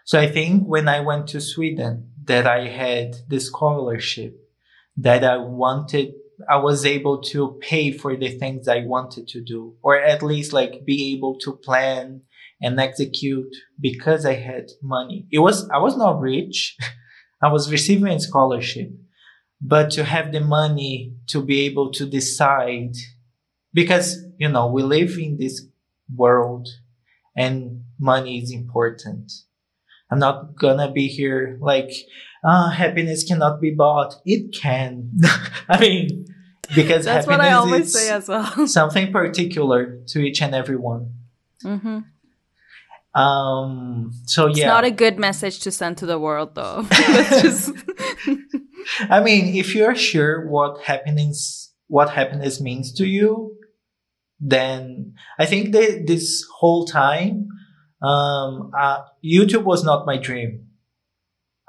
[0.06, 4.36] So I think when I went to Sweden that I had the scholarship
[4.98, 6.14] that I wanted,
[6.50, 10.54] I was able to pay for the things I wanted to do, or at least
[10.54, 12.22] like be able to plan
[12.62, 15.28] and execute because I had money.
[15.32, 16.78] It was, I was not rich.
[17.44, 18.92] I was receiving a scholarship,
[19.62, 22.96] but to have the money to be able to decide
[23.74, 25.66] because, you know, we live in this
[26.14, 26.68] world
[27.36, 29.32] and money is important.
[30.10, 31.92] I'm not gonna be here like,
[32.44, 34.16] uh, happiness cannot be bought.
[34.26, 35.12] It can.
[35.70, 36.26] I mean,
[36.76, 38.68] because That's what I always say as well.
[38.68, 41.14] something particular to each and every one.
[41.64, 42.00] Mm-hmm.
[43.14, 46.86] Um, so It's not a good message to send to the world, though.
[46.92, 47.72] Just.
[49.10, 53.58] I mean, if you're sure what happiness, what happiness means to you,
[54.40, 57.48] then I think that this whole time,
[58.02, 60.68] um, uh, YouTube was not my dream.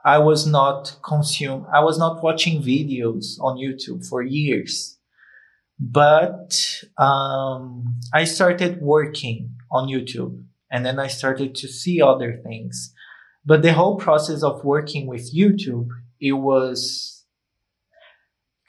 [0.05, 1.66] I was not consume.
[1.72, 4.98] I was not watching videos on YouTube for years,
[5.78, 6.57] but
[6.98, 12.92] um, I started working on YouTube, and then I started to see other things.
[13.44, 15.88] But the whole process of working with YouTube,
[16.20, 17.22] it was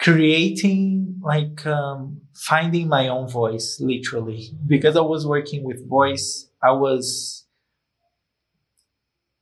[0.04, 6.72] creating like um, finding my own voice literally because i was working with voice i
[6.72, 7.46] was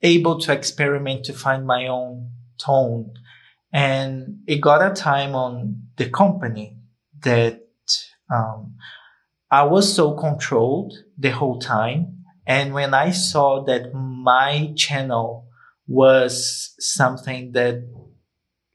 [0.03, 3.11] able to experiment to find my own tone
[3.73, 6.77] and it got a time on the company
[7.23, 7.61] that
[8.31, 8.75] um,
[9.49, 12.20] i was so controlled the whole time
[12.53, 15.27] and when i saw that my channel
[15.87, 17.77] was something that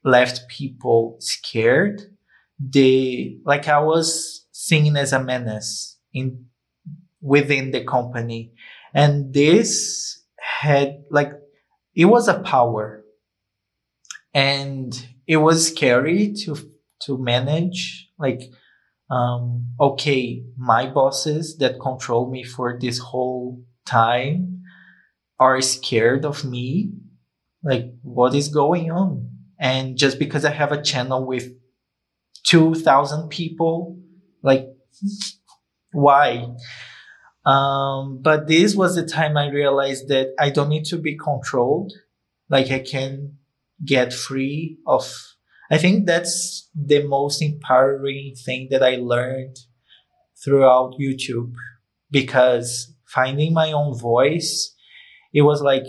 [0.07, 2.01] left people scared.
[2.59, 6.45] They like I was seen as a menace in
[7.21, 8.53] within the company,
[8.93, 11.33] and this had like
[11.95, 13.03] it was a power,
[14.33, 14.93] and
[15.27, 16.55] it was scary to
[17.05, 18.09] to manage.
[18.17, 18.41] Like,
[19.09, 24.63] um, okay, my bosses that control me for this whole time
[25.39, 26.91] are scared of me.
[27.63, 29.29] Like, what is going on?
[29.59, 31.51] And just because I have a channel with
[32.43, 33.97] 2000 people,
[34.43, 34.67] like,
[35.91, 36.47] why?
[37.45, 41.93] Um, but this was the time I realized that I don't need to be controlled.
[42.49, 43.37] Like I can
[43.83, 45.36] get free of,
[45.69, 49.57] I think that's the most empowering thing that I learned
[50.35, 51.53] throughout YouTube
[52.09, 54.73] because finding my own voice,
[55.33, 55.85] it was like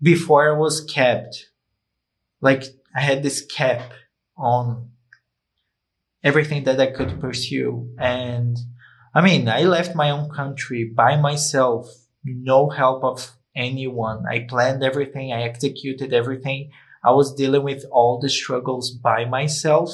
[0.00, 1.50] before I was kept,
[2.40, 3.92] like I had this cap
[4.36, 4.90] on
[6.22, 7.94] everything that I could pursue.
[7.98, 8.56] And
[9.14, 11.88] I mean, I left my own country by myself,
[12.24, 14.24] no help of anyone.
[14.28, 15.32] I planned everything.
[15.32, 16.70] I executed everything.
[17.06, 19.90] I was dealing with all the struggles by myself,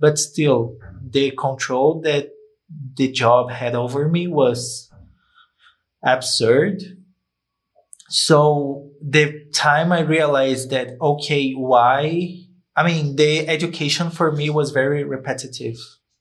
[0.00, 2.30] but still the control that
[2.96, 4.90] the job had over me was
[6.02, 6.82] absurd.
[8.08, 12.38] So the time I realized that, okay, why?
[12.74, 15.76] I mean, the education for me was very repetitive.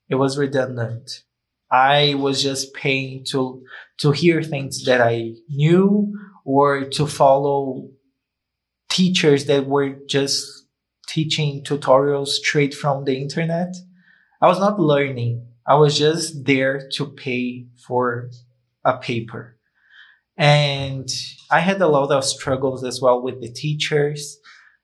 [0.10, 1.24] It was redundant.
[1.71, 3.63] I was just paying to,
[4.00, 7.89] to hear things that I knew or to follow
[8.95, 10.67] teachers that were just
[11.05, 13.75] teaching tutorials straight from the internet.
[14.41, 15.45] I was not learning.
[15.67, 18.29] I was just there to pay for
[18.86, 19.58] a paper.
[20.38, 21.10] And
[21.51, 24.38] I had a lot of struggles as well with the teachers,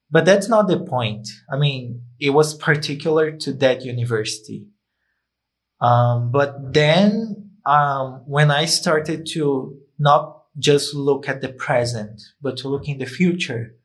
[0.09, 1.29] but that's not the point.
[1.49, 4.67] I mean, it was particular to that university.
[5.79, 12.57] Um, but then, um, when I started to not just look at the present, but
[12.57, 13.75] to look in the future,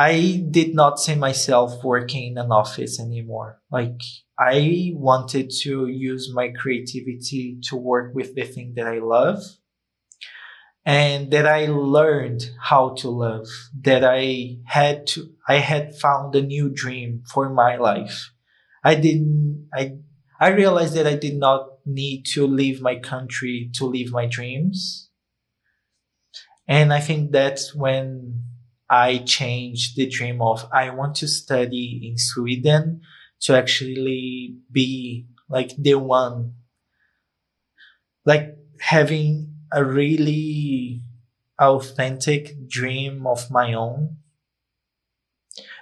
[0.00, 3.60] I did not see myself working in an office anymore.
[3.70, 4.00] Like
[4.38, 9.42] I wanted to use my creativity to work with the thing that I love
[10.86, 13.46] and that I learned how to love,
[13.82, 18.32] that I had to, I had found a new dream for my life.
[18.82, 19.98] I didn't, I,
[20.40, 25.10] I realized that I did not need to leave my country to live my dreams.
[26.66, 28.44] And I think that's when
[28.90, 33.02] I changed the dream of I want to study in Sweden
[33.42, 36.54] to actually be like the one,
[38.26, 41.02] like having a really
[41.60, 44.16] authentic dream of my own.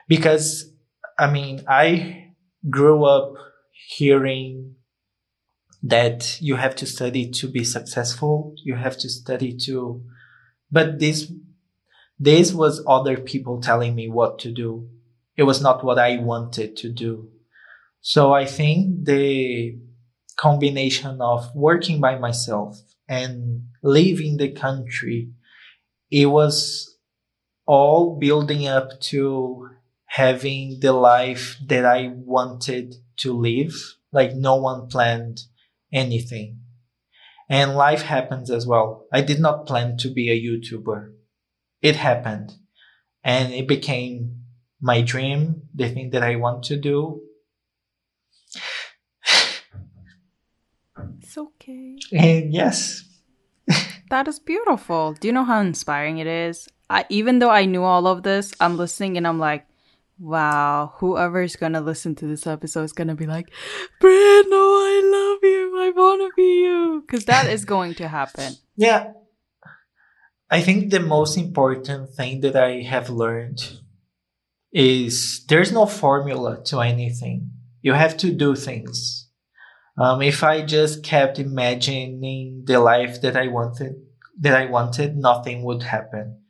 [0.07, 0.73] Because,
[1.19, 2.35] I mean, I
[2.69, 3.35] grew up
[3.73, 4.75] hearing
[5.83, 8.55] that you have to study to be successful.
[8.65, 10.03] You have to study to,
[10.71, 11.33] but this,
[12.19, 14.89] this was other people telling me what to do.
[15.37, 17.31] It was not what I wanted to do.
[18.01, 19.79] So I think the
[20.37, 25.31] combination of working by myself and leaving the country,
[26.11, 26.97] it was
[27.67, 29.69] all building up to
[30.07, 33.75] having the life that I wanted to live.
[34.11, 35.43] Like no one planned
[35.93, 36.61] anything.
[37.49, 39.07] And life happens as well.
[39.13, 41.13] I did not plan to be a YouTuber.
[41.83, 42.55] It happened
[43.23, 44.45] and it became
[44.81, 47.23] my dream, the thing that I want to do.
[51.21, 51.99] It's okay.
[52.13, 53.05] And yes.
[54.11, 55.13] that is beautiful.
[55.15, 56.69] Do you know how inspiring it is?
[56.91, 59.67] I, even though I knew all of this, I'm listening and I'm like,
[60.19, 63.51] wow, whoever's gonna listen to this episode is gonna be like,
[64.01, 65.81] Breno, I love you.
[65.81, 67.05] I wanna be you.
[67.07, 68.55] Because that is going to happen.
[68.77, 69.13] Yeah.
[70.51, 73.81] I think the most important thing that I have learned
[74.73, 77.51] is there's no formula to anything.
[77.83, 79.29] You have to do things.
[79.99, 83.95] Um, if I just kept imagining the life that I wanted,
[84.41, 86.43] that I wanted, nothing would happen.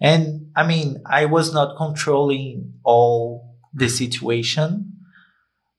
[0.00, 4.92] And I mean, I was not controlling all the situation,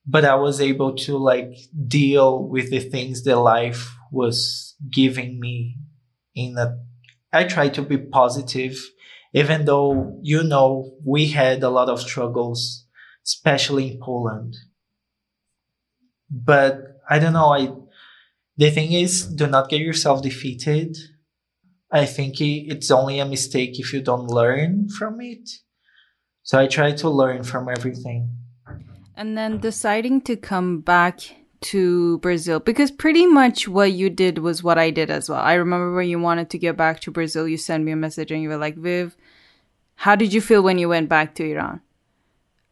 [0.05, 1.53] but I was able to like
[1.87, 5.77] deal with the things that life was giving me
[6.35, 6.77] in a,
[7.33, 8.77] I try to be positive,
[9.33, 12.85] even though, you know, we had a lot of struggles,
[13.25, 14.57] especially in Poland.
[16.29, 17.53] But I don't know.
[17.53, 17.71] I,
[18.57, 20.97] the thing is, do not get yourself defeated
[21.91, 25.49] I think it's only a mistake if you don't learn from it.
[26.43, 28.29] So I try to learn from everything.
[29.15, 31.19] And then deciding to come back
[31.61, 35.39] to Brazil because pretty much what you did was what I did as well.
[35.39, 38.31] I remember when you wanted to get back to Brazil, you sent me a message
[38.31, 39.15] and you were like, Viv,
[39.95, 41.81] how did you feel when you went back to Iran?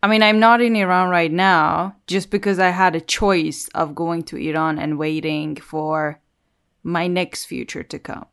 [0.01, 3.95] I mean, I'm not in Iran right now just because I had a choice of
[3.95, 6.19] going to Iran and waiting for
[6.83, 8.25] my next future to come.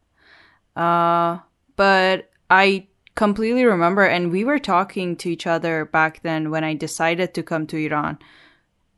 [0.77, 1.39] Uh,
[1.75, 2.87] but I
[3.17, 7.43] completely remember, and we were talking to each other back then when I decided to
[7.43, 8.19] come to Iran.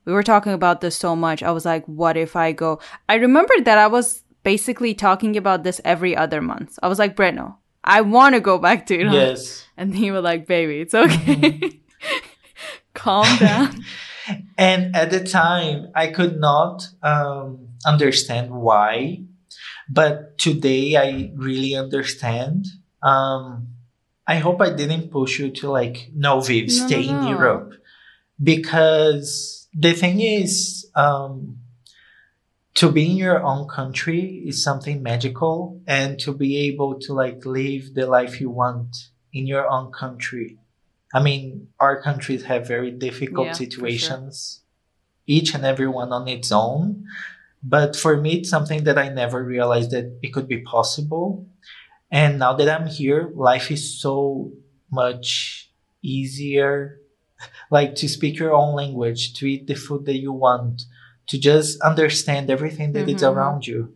[0.09, 1.43] We were talking about this so much.
[1.43, 2.81] I was like, what if I go?
[3.09, 6.79] I remember that I was basically talking about this every other month.
[6.83, 9.13] I was like, Breno, I want to go back to Iran.
[9.13, 9.67] Yes.
[9.77, 11.37] And he was like, baby, it's okay.
[11.37, 11.77] Mm-hmm.
[12.95, 13.85] Calm down.
[14.59, 19.29] and at the time, I could not um, understand why
[19.89, 22.67] but today I really understand.
[23.03, 23.69] Um,
[24.27, 27.73] I hope I didn't push you to like, no, Viv, no, stay no, in Europe.
[28.43, 31.59] Because the thing is, um,
[32.75, 37.45] to be in your own country is something magical and to be able to like
[37.45, 40.59] live the life you want in your own country.
[41.13, 45.37] I mean, our countries have very difficult yeah, situations, sure.
[45.37, 47.05] each and every one on its own.
[47.63, 51.49] But for me, it's something that I never realized that it could be possible.
[52.11, 54.53] And now that I'm here, life is so
[54.91, 57.01] much easier.
[57.71, 60.83] Like to speak your own language, to eat the food that you want,
[61.29, 63.17] to just understand everything that mm-hmm.
[63.17, 63.95] is around you.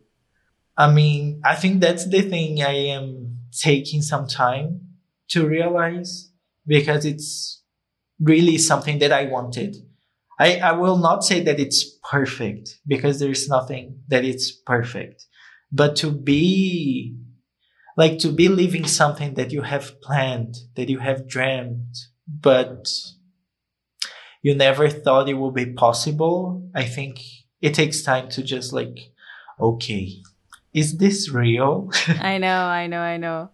[0.77, 4.81] I mean, I think that's the thing I am taking some time
[5.29, 6.31] to realize
[6.67, 7.63] because it's
[8.21, 9.77] really something that I wanted.
[10.39, 15.27] I, I will not say that it's perfect because there's nothing that it's perfect,
[15.71, 17.17] but to be
[17.97, 21.95] like to be living something that you have planned, that you have dreamed,
[22.27, 22.89] but
[24.43, 26.69] you never thought it would be possible.
[26.75, 27.21] I think
[27.61, 29.13] it takes time to just like,
[29.59, 30.21] okay,
[30.75, 31.91] is this real?
[32.21, 33.51] I know, I know, I know.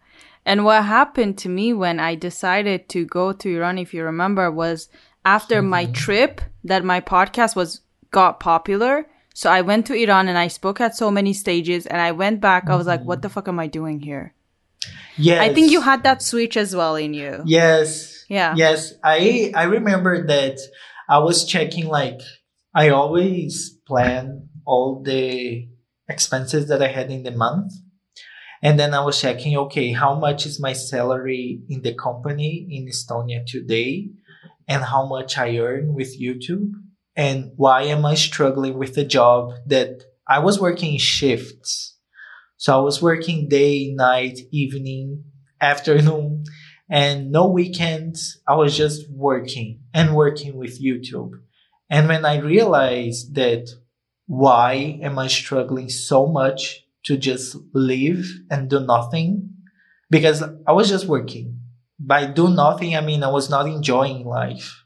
[0.46, 4.50] And what happened to me when I decided to go to Iran, if you remember,
[4.50, 4.88] was
[5.24, 5.68] after mm-hmm.
[5.68, 9.06] my trip that my podcast was got popular.
[9.34, 12.40] So I went to Iran and I spoke at so many stages and I went
[12.40, 12.64] back.
[12.64, 12.72] Mm-hmm.
[12.72, 14.32] I was like, what the fuck am I doing here?
[15.18, 15.40] Yes.
[15.40, 17.42] I think you had that switch as well in you.
[17.44, 18.24] Yes.
[18.28, 18.54] Yeah.
[18.56, 18.94] Yes.
[19.02, 20.58] I I remember that
[21.08, 22.20] I was checking like
[22.74, 25.68] I always plan all the
[26.08, 27.72] expenses that I had in the month.
[28.60, 32.88] And then I was checking, okay, how much is my salary in the company in
[32.88, 34.10] Estonia today?
[34.68, 36.72] and how much I earn with YouTube
[37.16, 41.96] and why am I struggling with a job that I was working shifts.
[42.58, 45.24] So I was working day, night, evening,
[45.60, 46.42] afternoon,
[46.90, 48.40] and no weekends.
[48.48, 51.32] I was just working and working with YouTube.
[51.88, 53.68] And when I realized that
[54.26, 59.50] why am I struggling so much to just live and do nothing?
[60.10, 61.60] Because I was just working.
[62.00, 64.84] By do nothing, I mean I was not enjoying life.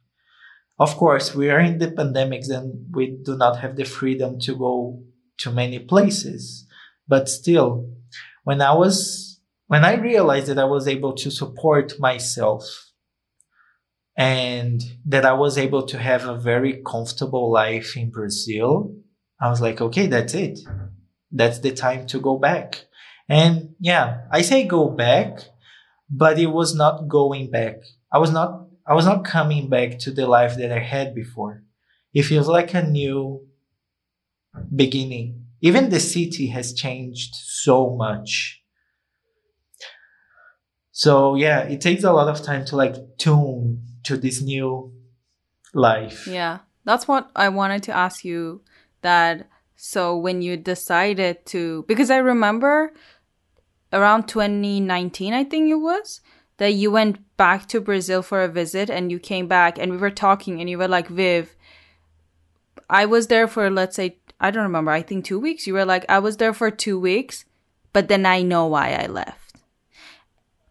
[0.78, 4.56] Of course, we are in the pandemics and we do not have the freedom to
[4.56, 5.02] go
[5.38, 6.66] to many places.
[7.08, 7.90] But still,
[8.44, 12.64] when I was, when I realized that I was able to support myself
[14.16, 18.94] and that I was able to have a very comfortable life in Brazil,
[19.40, 20.60] I was like, okay, that's it.
[21.30, 22.84] That's the time to go back.
[23.28, 25.40] And yeah, I say go back,
[26.10, 27.76] but it was not going back.
[28.12, 31.62] I was not, I was not coming back to the life that I had before.
[32.12, 33.46] It feels like a new
[34.74, 35.46] beginning.
[35.62, 38.62] Even the city has changed so much.
[40.90, 44.92] So yeah, it takes a lot of time to like tune to this new
[45.72, 46.26] life.
[46.26, 46.58] Yeah.
[46.84, 48.62] That's what I wanted to ask you
[49.02, 52.92] that so when you decided to because I remember
[53.92, 56.20] around 2019 I think it was
[56.58, 59.98] that you went back to Brazil for a visit and you came back and we
[59.98, 61.56] were talking and you were like Viv
[62.88, 65.86] I was there for let's say I don't remember I think 2 weeks you were
[65.86, 67.46] like I was there for 2 weeks
[67.92, 69.42] but then I know why I left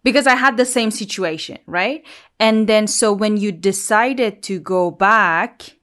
[0.04, 2.04] because I had the same situation, right?
[2.40, 5.78] And then so when you decided to go back,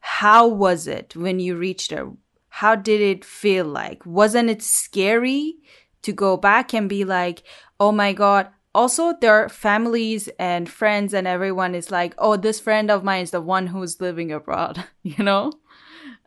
[0.00, 2.10] how was it when you reached there?
[2.48, 4.04] How did it feel like?
[4.04, 5.56] Wasn't it scary
[6.02, 7.42] to go back and be like,
[7.78, 8.48] oh my God?
[8.74, 13.22] Also, there are families and friends, and everyone is like, oh, this friend of mine
[13.22, 15.52] is the one who's living abroad, you know?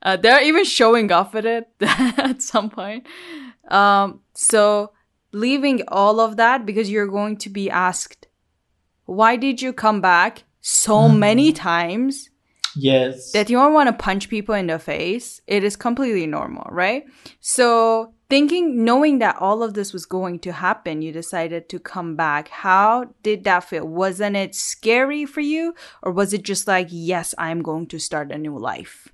[0.02, 3.06] Uh, they're even showing off at it at some point.
[3.68, 4.92] Um, so,
[5.32, 8.28] leaving all of that because you're going to be asked,
[9.06, 11.18] why did you come back so mm.
[11.18, 12.30] many times?
[12.76, 13.32] Yes.
[13.34, 15.42] That you don't want to punch people in the face.
[15.46, 17.06] It is completely normal, right?
[17.42, 22.16] So, thinking, knowing that all of this was going to happen, you decided to come
[22.16, 22.48] back.
[22.48, 23.86] How did that feel?
[23.86, 25.76] Wasn't it scary for you?
[26.02, 29.10] Or was it just like, yes, I'm going to start a new life?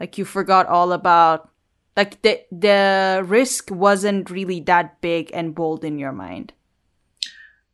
[0.00, 1.50] Like you forgot all about
[1.98, 6.52] like the the risk wasn't really that big and bold in your mind.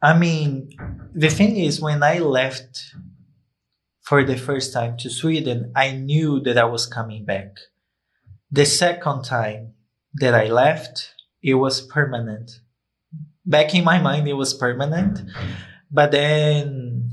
[0.01, 0.72] I mean
[1.14, 2.97] the thing is when i left
[4.01, 7.61] for the first time to sweden i knew that i was coming back.
[8.51, 9.75] The second time
[10.14, 11.12] that i left
[11.43, 12.61] it was permanent.
[13.45, 15.20] Back in my mind it was permanent.
[15.91, 17.12] But then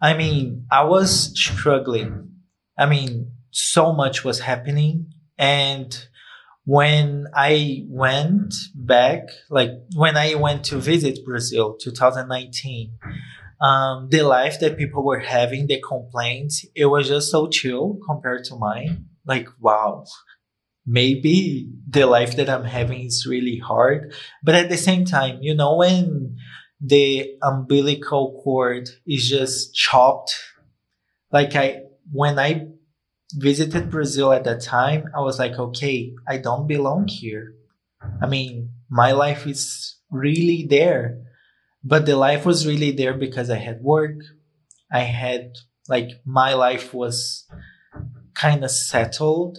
[0.00, 2.36] i mean i was struggling.
[2.76, 6.06] I mean so much was happening and
[6.66, 12.98] when I went back, like when I went to visit Brazil 2019,
[13.60, 18.44] um, the life that people were having, the complaints, it was just so chill compared
[18.46, 19.06] to mine.
[19.24, 20.06] Like, wow,
[20.84, 24.12] maybe the life that I'm having is really hard.
[24.42, 26.36] But at the same time, you know, when
[26.80, 30.36] the umbilical cord is just chopped,
[31.30, 32.66] like I, when I
[33.36, 37.54] visited Brazil at that time, I was like, okay, I don't belong here.
[38.20, 41.22] I mean, my life is really there.
[41.84, 44.16] But the life was really there because I had work.
[44.90, 45.52] I had,
[45.88, 47.46] like, my life was
[48.34, 49.58] kind of settled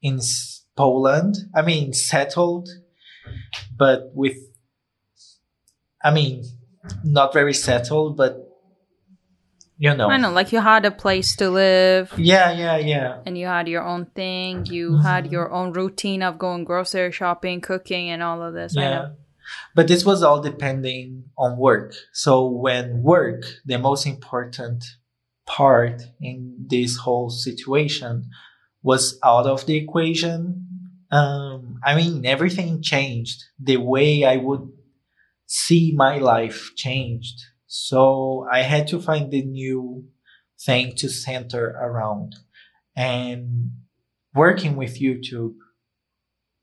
[0.00, 0.20] in
[0.76, 1.36] Poland.
[1.54, 2.68] I mean, settled,
[3.76, 4.36] but with,
[6.02, 6.44] I mean,
[7.02, 8.43] not very settled, but
[9.84, 10.08] you know.
[10.08, 12.10] I know, like you had a place to live.
[12.16, 13.18] Yeah, yeah, yeah.
[13.26, 14.64] And you had your own thing.
[14.64, 15.02] You mm-hmm.
[15.02, 18.74] had your own routine of going grocery shopping, cooking, and all of this.
[18.74, 19.10] Yeah.
[19.74, 21.94] But this was all depending on work.
[22.14, 24.84] So when work, the most important
[25.46, 28.30] part in this whole situation
[28.82, 30.66] was out of the equation,
[31.10, 33.44] um, I mean, everything changed.
[33.60, 34.66] The way I would
[35.44, 37.38] see my life changed
[37.76, 40.04] so I had to find the new
[40.64, 42.36] thing to center around.
[42.94, 43.72] And
[44.32, 45.54] working with YouTube,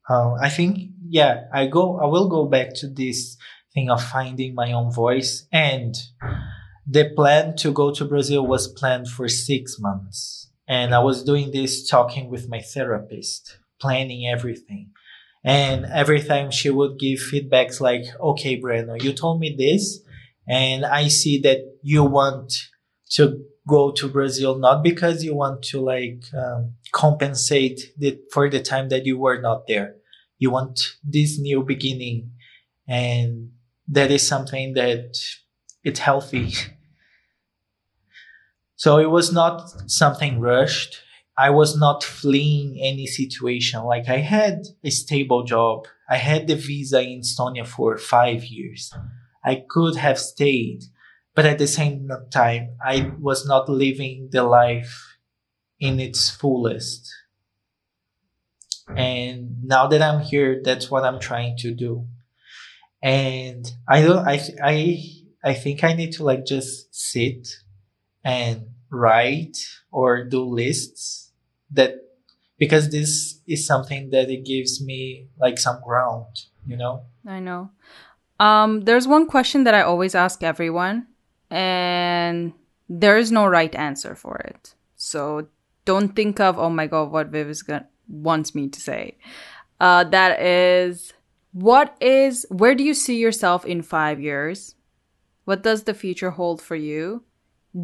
[0.10, 3.36] uh, I think, yeah, I go, I will go back to this
[3.74, 5.50] thing of finding my own voice.
[5.52, 5.94] And
[6.88, 10.50] the plan to go to Brazil was planned for six months.
[10.66, 14.92] And I was doing this talking with my therapist, planning everything.
[15.44, 20.00] And every time she would give feedbacks like, okay, Breno, you told me this
[20.52, 22.68] and I see that you want
[23.12, 28.62] to go to Brazil not because you want to like um, compensate the, for the
[28.62, 29.96] time that you were not there.
[30.40, 32.32] You want this new beginning.
[32.86, 33.52] And
[33.88, 35.18] that is something that
[35.84, 36.54] it's healthy.
[38.76, 41.04] So it was not something rushed.
[41.38, 43.84] I was not fleeing any situation.
[43.84, 45.86] Like I had a stable job.
[46.10, 48.92] I had the visa in Estonia for five years.
[49.44, 50.84] I could have stayed,
[51.36, 55.18] but at the same time, I was not living the life
[55.80, 57.12] in its fullest.
[58.96, 62.08] And now that I'm here, that's what I'm trying to do.
[63.02, 65.04] And I don't, I, I,
[65.44, 67.48] I think I need to like just sit
[68.24, 69.58] and write
[69.92, 71.32] or do lists
[71.72, 71.96] that
[72.58, 76.28] because this is something that it gives me like some ground
[76.66, 77.72] you know i know
[78.42, 81.08] um there's one question that i always ask everyone
[81.52, 82.54] and
[82.92, 84.76] there is no right answer for it.
[84.96, 85.48] So
[85.86, 89.18] don't think of oh my god what viv is gonna wants me to say.
[89.80, 91.14] Uh that is
[91.54, 94.76] what is where do you see yourself in five years?
[95.46, 97.24] What does the future hold for you?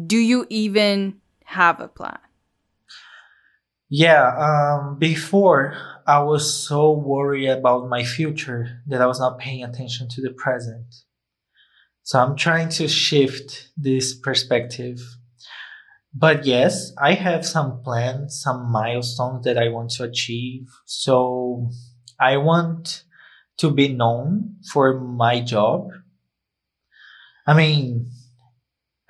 [0.06, 2.18] Do you even have a plan?
[3.90, 5.74] Yeah, um, before
[6.06, 10.30] I was so worried about my future that I was not paying attention to the
[10.30, 10.94] present.
[12.02, 15.00] So I'm trying to shift this perspective.
[16.14, 20.68] But yes, I have some plans, some milestones that I want to achieve.
[20.84, 21.70] So
[22.20, 23.04] I want
[23.58, 25.90] to be known for my job.
[27.46, 28.10] I mean,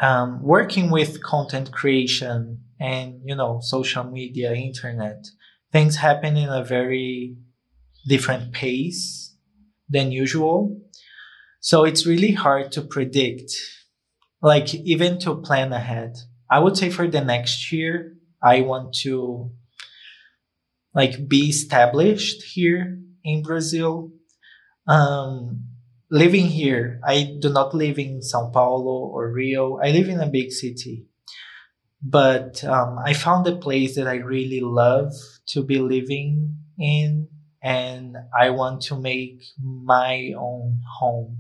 [0.00, 5.26] um, working with content creation and you know social media internet
[5.72, 7.36] things happen in a very
[8.08, 9.34] different pace
[9.88, 10.80] than usual
[11.60, 13.52] so it's really hard to predict
[14.42, 16.16] like even to plan ahead
[16.50, 19.50] i would say for the next year i want to
[20.94, 24.10] like be established here in brazil
[24.86, 25.68] um
[26.10, 29.78] living here, I do not live in Sao Paulo or Rio.
[29.78, 31.06] I live in a big city.
[32.02, 35.12] But um, I found a place that I really love
[35.48, 37.28] to be living in,
[37.62, 41.38] and I want to make my own home.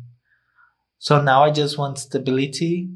[0.98, 2.90] So now I just want stability,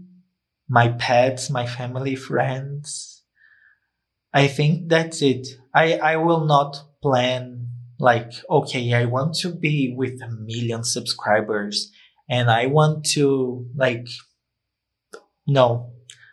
[0.68, 3.22] my pets, my family, friends.
[4.34, 5.46] I think that's it.
[5.74, 7.68] I, I will not plan
[8.00, 11.92] like, okay, I want to be with a million subscribers
[12.28, 14.08] and I want to like,
[15.46, 15.92] no,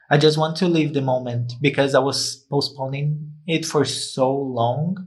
[0.10, 4.97] I just want to live the moment because I was postponing it for so long.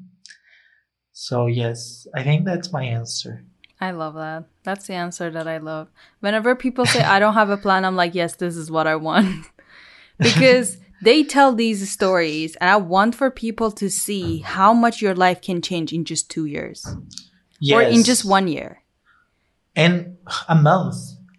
[1.13, 3.45] So yes, I think that's my answer.
[3.81, 4.45] I love that.
[4.63, 5.89] That's the answer that I love.
[6.21, 8.95] Whenever people say I don't have a plan, I'm like, yes, this is what I
[8.97, 9.47] want.
[10.19, 15.15] because they tell these stories and i want for people to see how much your
[15.15, 16.87] life can change in just two years
[17.61, 17.77] yes.
[17.77, 18.83] or in just one year
[19.77, 20.17] and
[20.49, 20.95] a month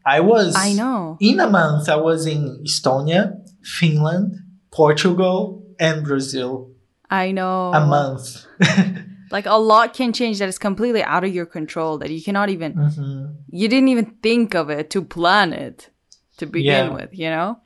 [0.06, 4.36] i was i know in a month i was in estonia finland
[4.72, 6.72] portugal and brazil
[7.10, 8.46] i know a month
[9.32, 12.50] like a lot can change that is completely out of your control that you cannot
[12.50, 13.26] even mm-hmm.
[13.50, 15.90] you didn't even think of it to plan it
[16.38, 16.94] to begin yeah.
[16.94, 17.60] with you know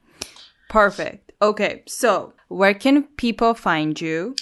[0.70, 4.36] perfect Okay, so where can people find you?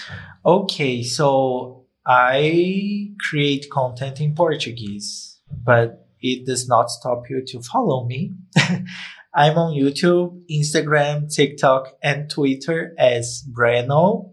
[0.46, 8.06] Okay, so I create content in Portuguese, but it does not stop you to follow
[8.06, 8.32] me.
[9.36, 14.32] I'm on YouTube, Instagram, TikTok, and Twitter as Breno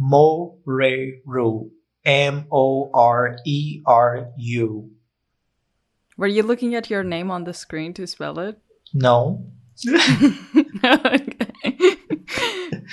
[0.00, 1.70] Moreru.
[2.04, 4.90] M O R E R U.
[6.16, 8.58] Were you looking at your name on the screen to spell it?
[8.94, 9.46] No.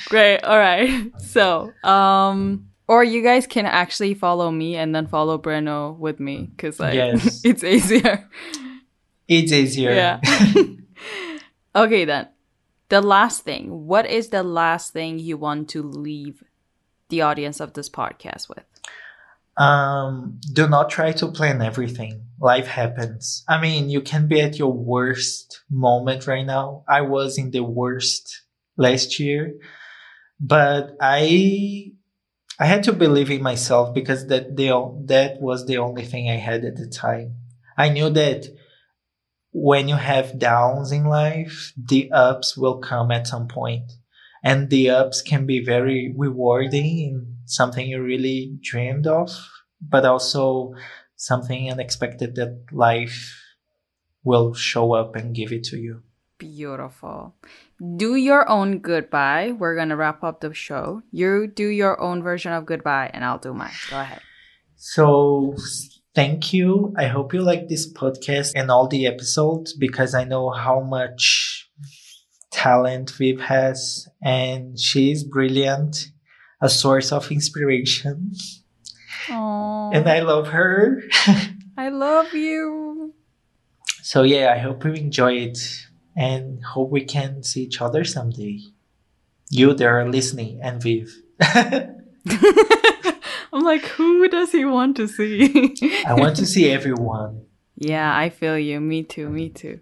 [0.07, 0.43] Great.
[0.43, 1.11] All right.
[1.19, 6.49] So, um, or you guys can actually follow me and then follow Breno with me
[6.51, 7.41] because like yes.
[7.45, 8.29] it's easier.
[9.27, 9.91] It's easier.
[9.91, 10.19] Yeah.
[11.77, 12.27] Okay then.
[12.89, 13.87] The last thing.
[13.87, 16.43] What is the last thing you want to leave
[17.09, 18.63] the audience of this podcast with?
[19.57, 22.21] Um, do not try to plan everything.
[22.39, 23.43] Life happens.
[23.47, 26.83] I mean, you can be at your worst moment right now.
[26.87, 28.43] I was in the worst
[28.77, 29.55] last year,
[30.39, 31.93] but I
[32.59, 34.69] I had to believe in myself because that the
[35.05, 37.37] that was the only thing I had at the time.
[37.75, 38.47] I knew that
[39.59, 43.91] when you have downs in life, the ups will come at some point.
[44.43, 49.31] And the ups can be very rewarding and something you really dreamed of,
[49.81, 50.75] but also
[51.15, 53.41] something unexpected that life
[54.23, 56.03] will show up and give it to you.
[56.37, 57.33] Beautiful.
[57.97, 59.53] Do your own goodbye.
[59.57, 61.01] We're going to wrap up the show.
[61.11, 63.73] You do your own version of goodbye, and I'll do mine.
[63.89, 64.21] Go ahead.
[64.75, 65.55] So,
[66.17, 66.95] thank you.
[66.97, 71.69] I hope you like this podcast and all the episodes because I know how much
[72.51, 76.07] talent Viv has and she's brilliant,
[76.59, 78.31] a source of inspiration.
[79.27, 79.95] Aww.
[79.95, 81.03] And I love her.
[81.77, 83.13] I love you.
[84.01, 85.59] So yeah, I hope you enjoy it
[86.15, 88.57] and hope we can see each other someday.
[89.51, 91.13] You there listening and Viv.
[93.57, 95.75] I'm like, who does he want to see?
[96.05, 97.41] I want to see everyone.
[97.75, 98.79] Yeah, I feel you.
[98.79, 99.29] Me too.
[99.29, 99.79] Me too.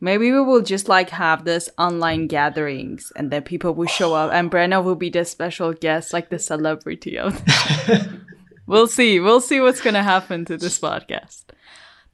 [0.00, 4.32] Maybe we will just like have this online gatherings and then people will show up
[4.32, 7.40] and Breno will be the special guest, like the celebrity of
[8.66, 9.20] We'll see.
[9.20, 11.44] We'll see what's gonna happen to this podcast.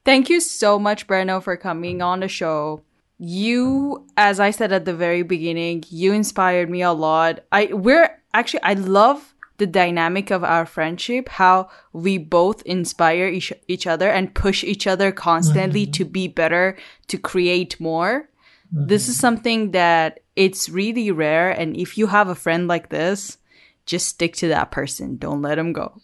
[0.05, 2.83] Thank you so much, Breno, for coming on the show.
[3.17, 7.39] You, as I said at the very beginning, you inspired me a lot.
[7.51, 9.32] I we're actually I love
[9.63, 14.85] the dynamic of our friendship, how we both inspire each, each other and push each
[14.85, 15.91] other constantly mm-hmm.
[15.91, 16.75] to be better,
[17.07, 18.29] to create more.
[18.73, 19.21] This is mm-hmm.
[19.21, 21.51] something that it's really rare.
[21.51, 23.37] And if you have a friend like this,
[23.85, 25.15] just stick to that person.
[25.15, 26.01] Don't let them go.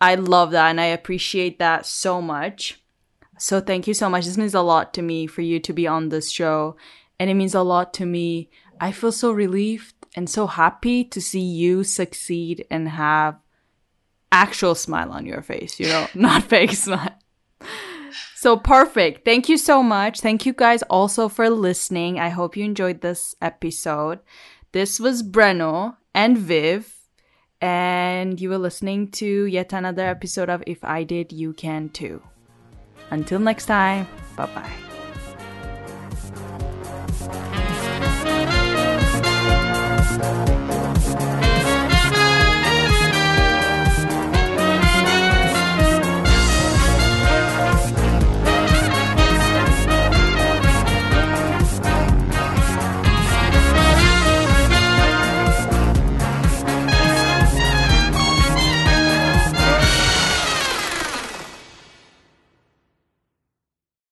[0.00, 2.80] I love that and I appreciate that so much.
[3.38, 4.24] So thank you so much.
[4.24, 6.76] This means a lot to me for you to be on this show.
[7.20, 8.48] And it means a lot to me.
[8.80, 13.36] I feel so relieved and so happy to see you succeed and have
[14.32, 17.14] actual smile on your face, you know, not fake smile.
[18.34, 19.24] So perfect.
[19.24, 20.20] Thank you so much.
[20.20, 22.18] Thank you guys also for listening.
[22.18, 24.20] I hope you enjoyed this episode.
[24.72, 26.94] This was Breno and Viv,
[27.60, 32.22] and you were listening to yet another episode of If I Did, You Can Too.
[33.10, 34.06] Until next time,
[34.36, 34.72] bye bye.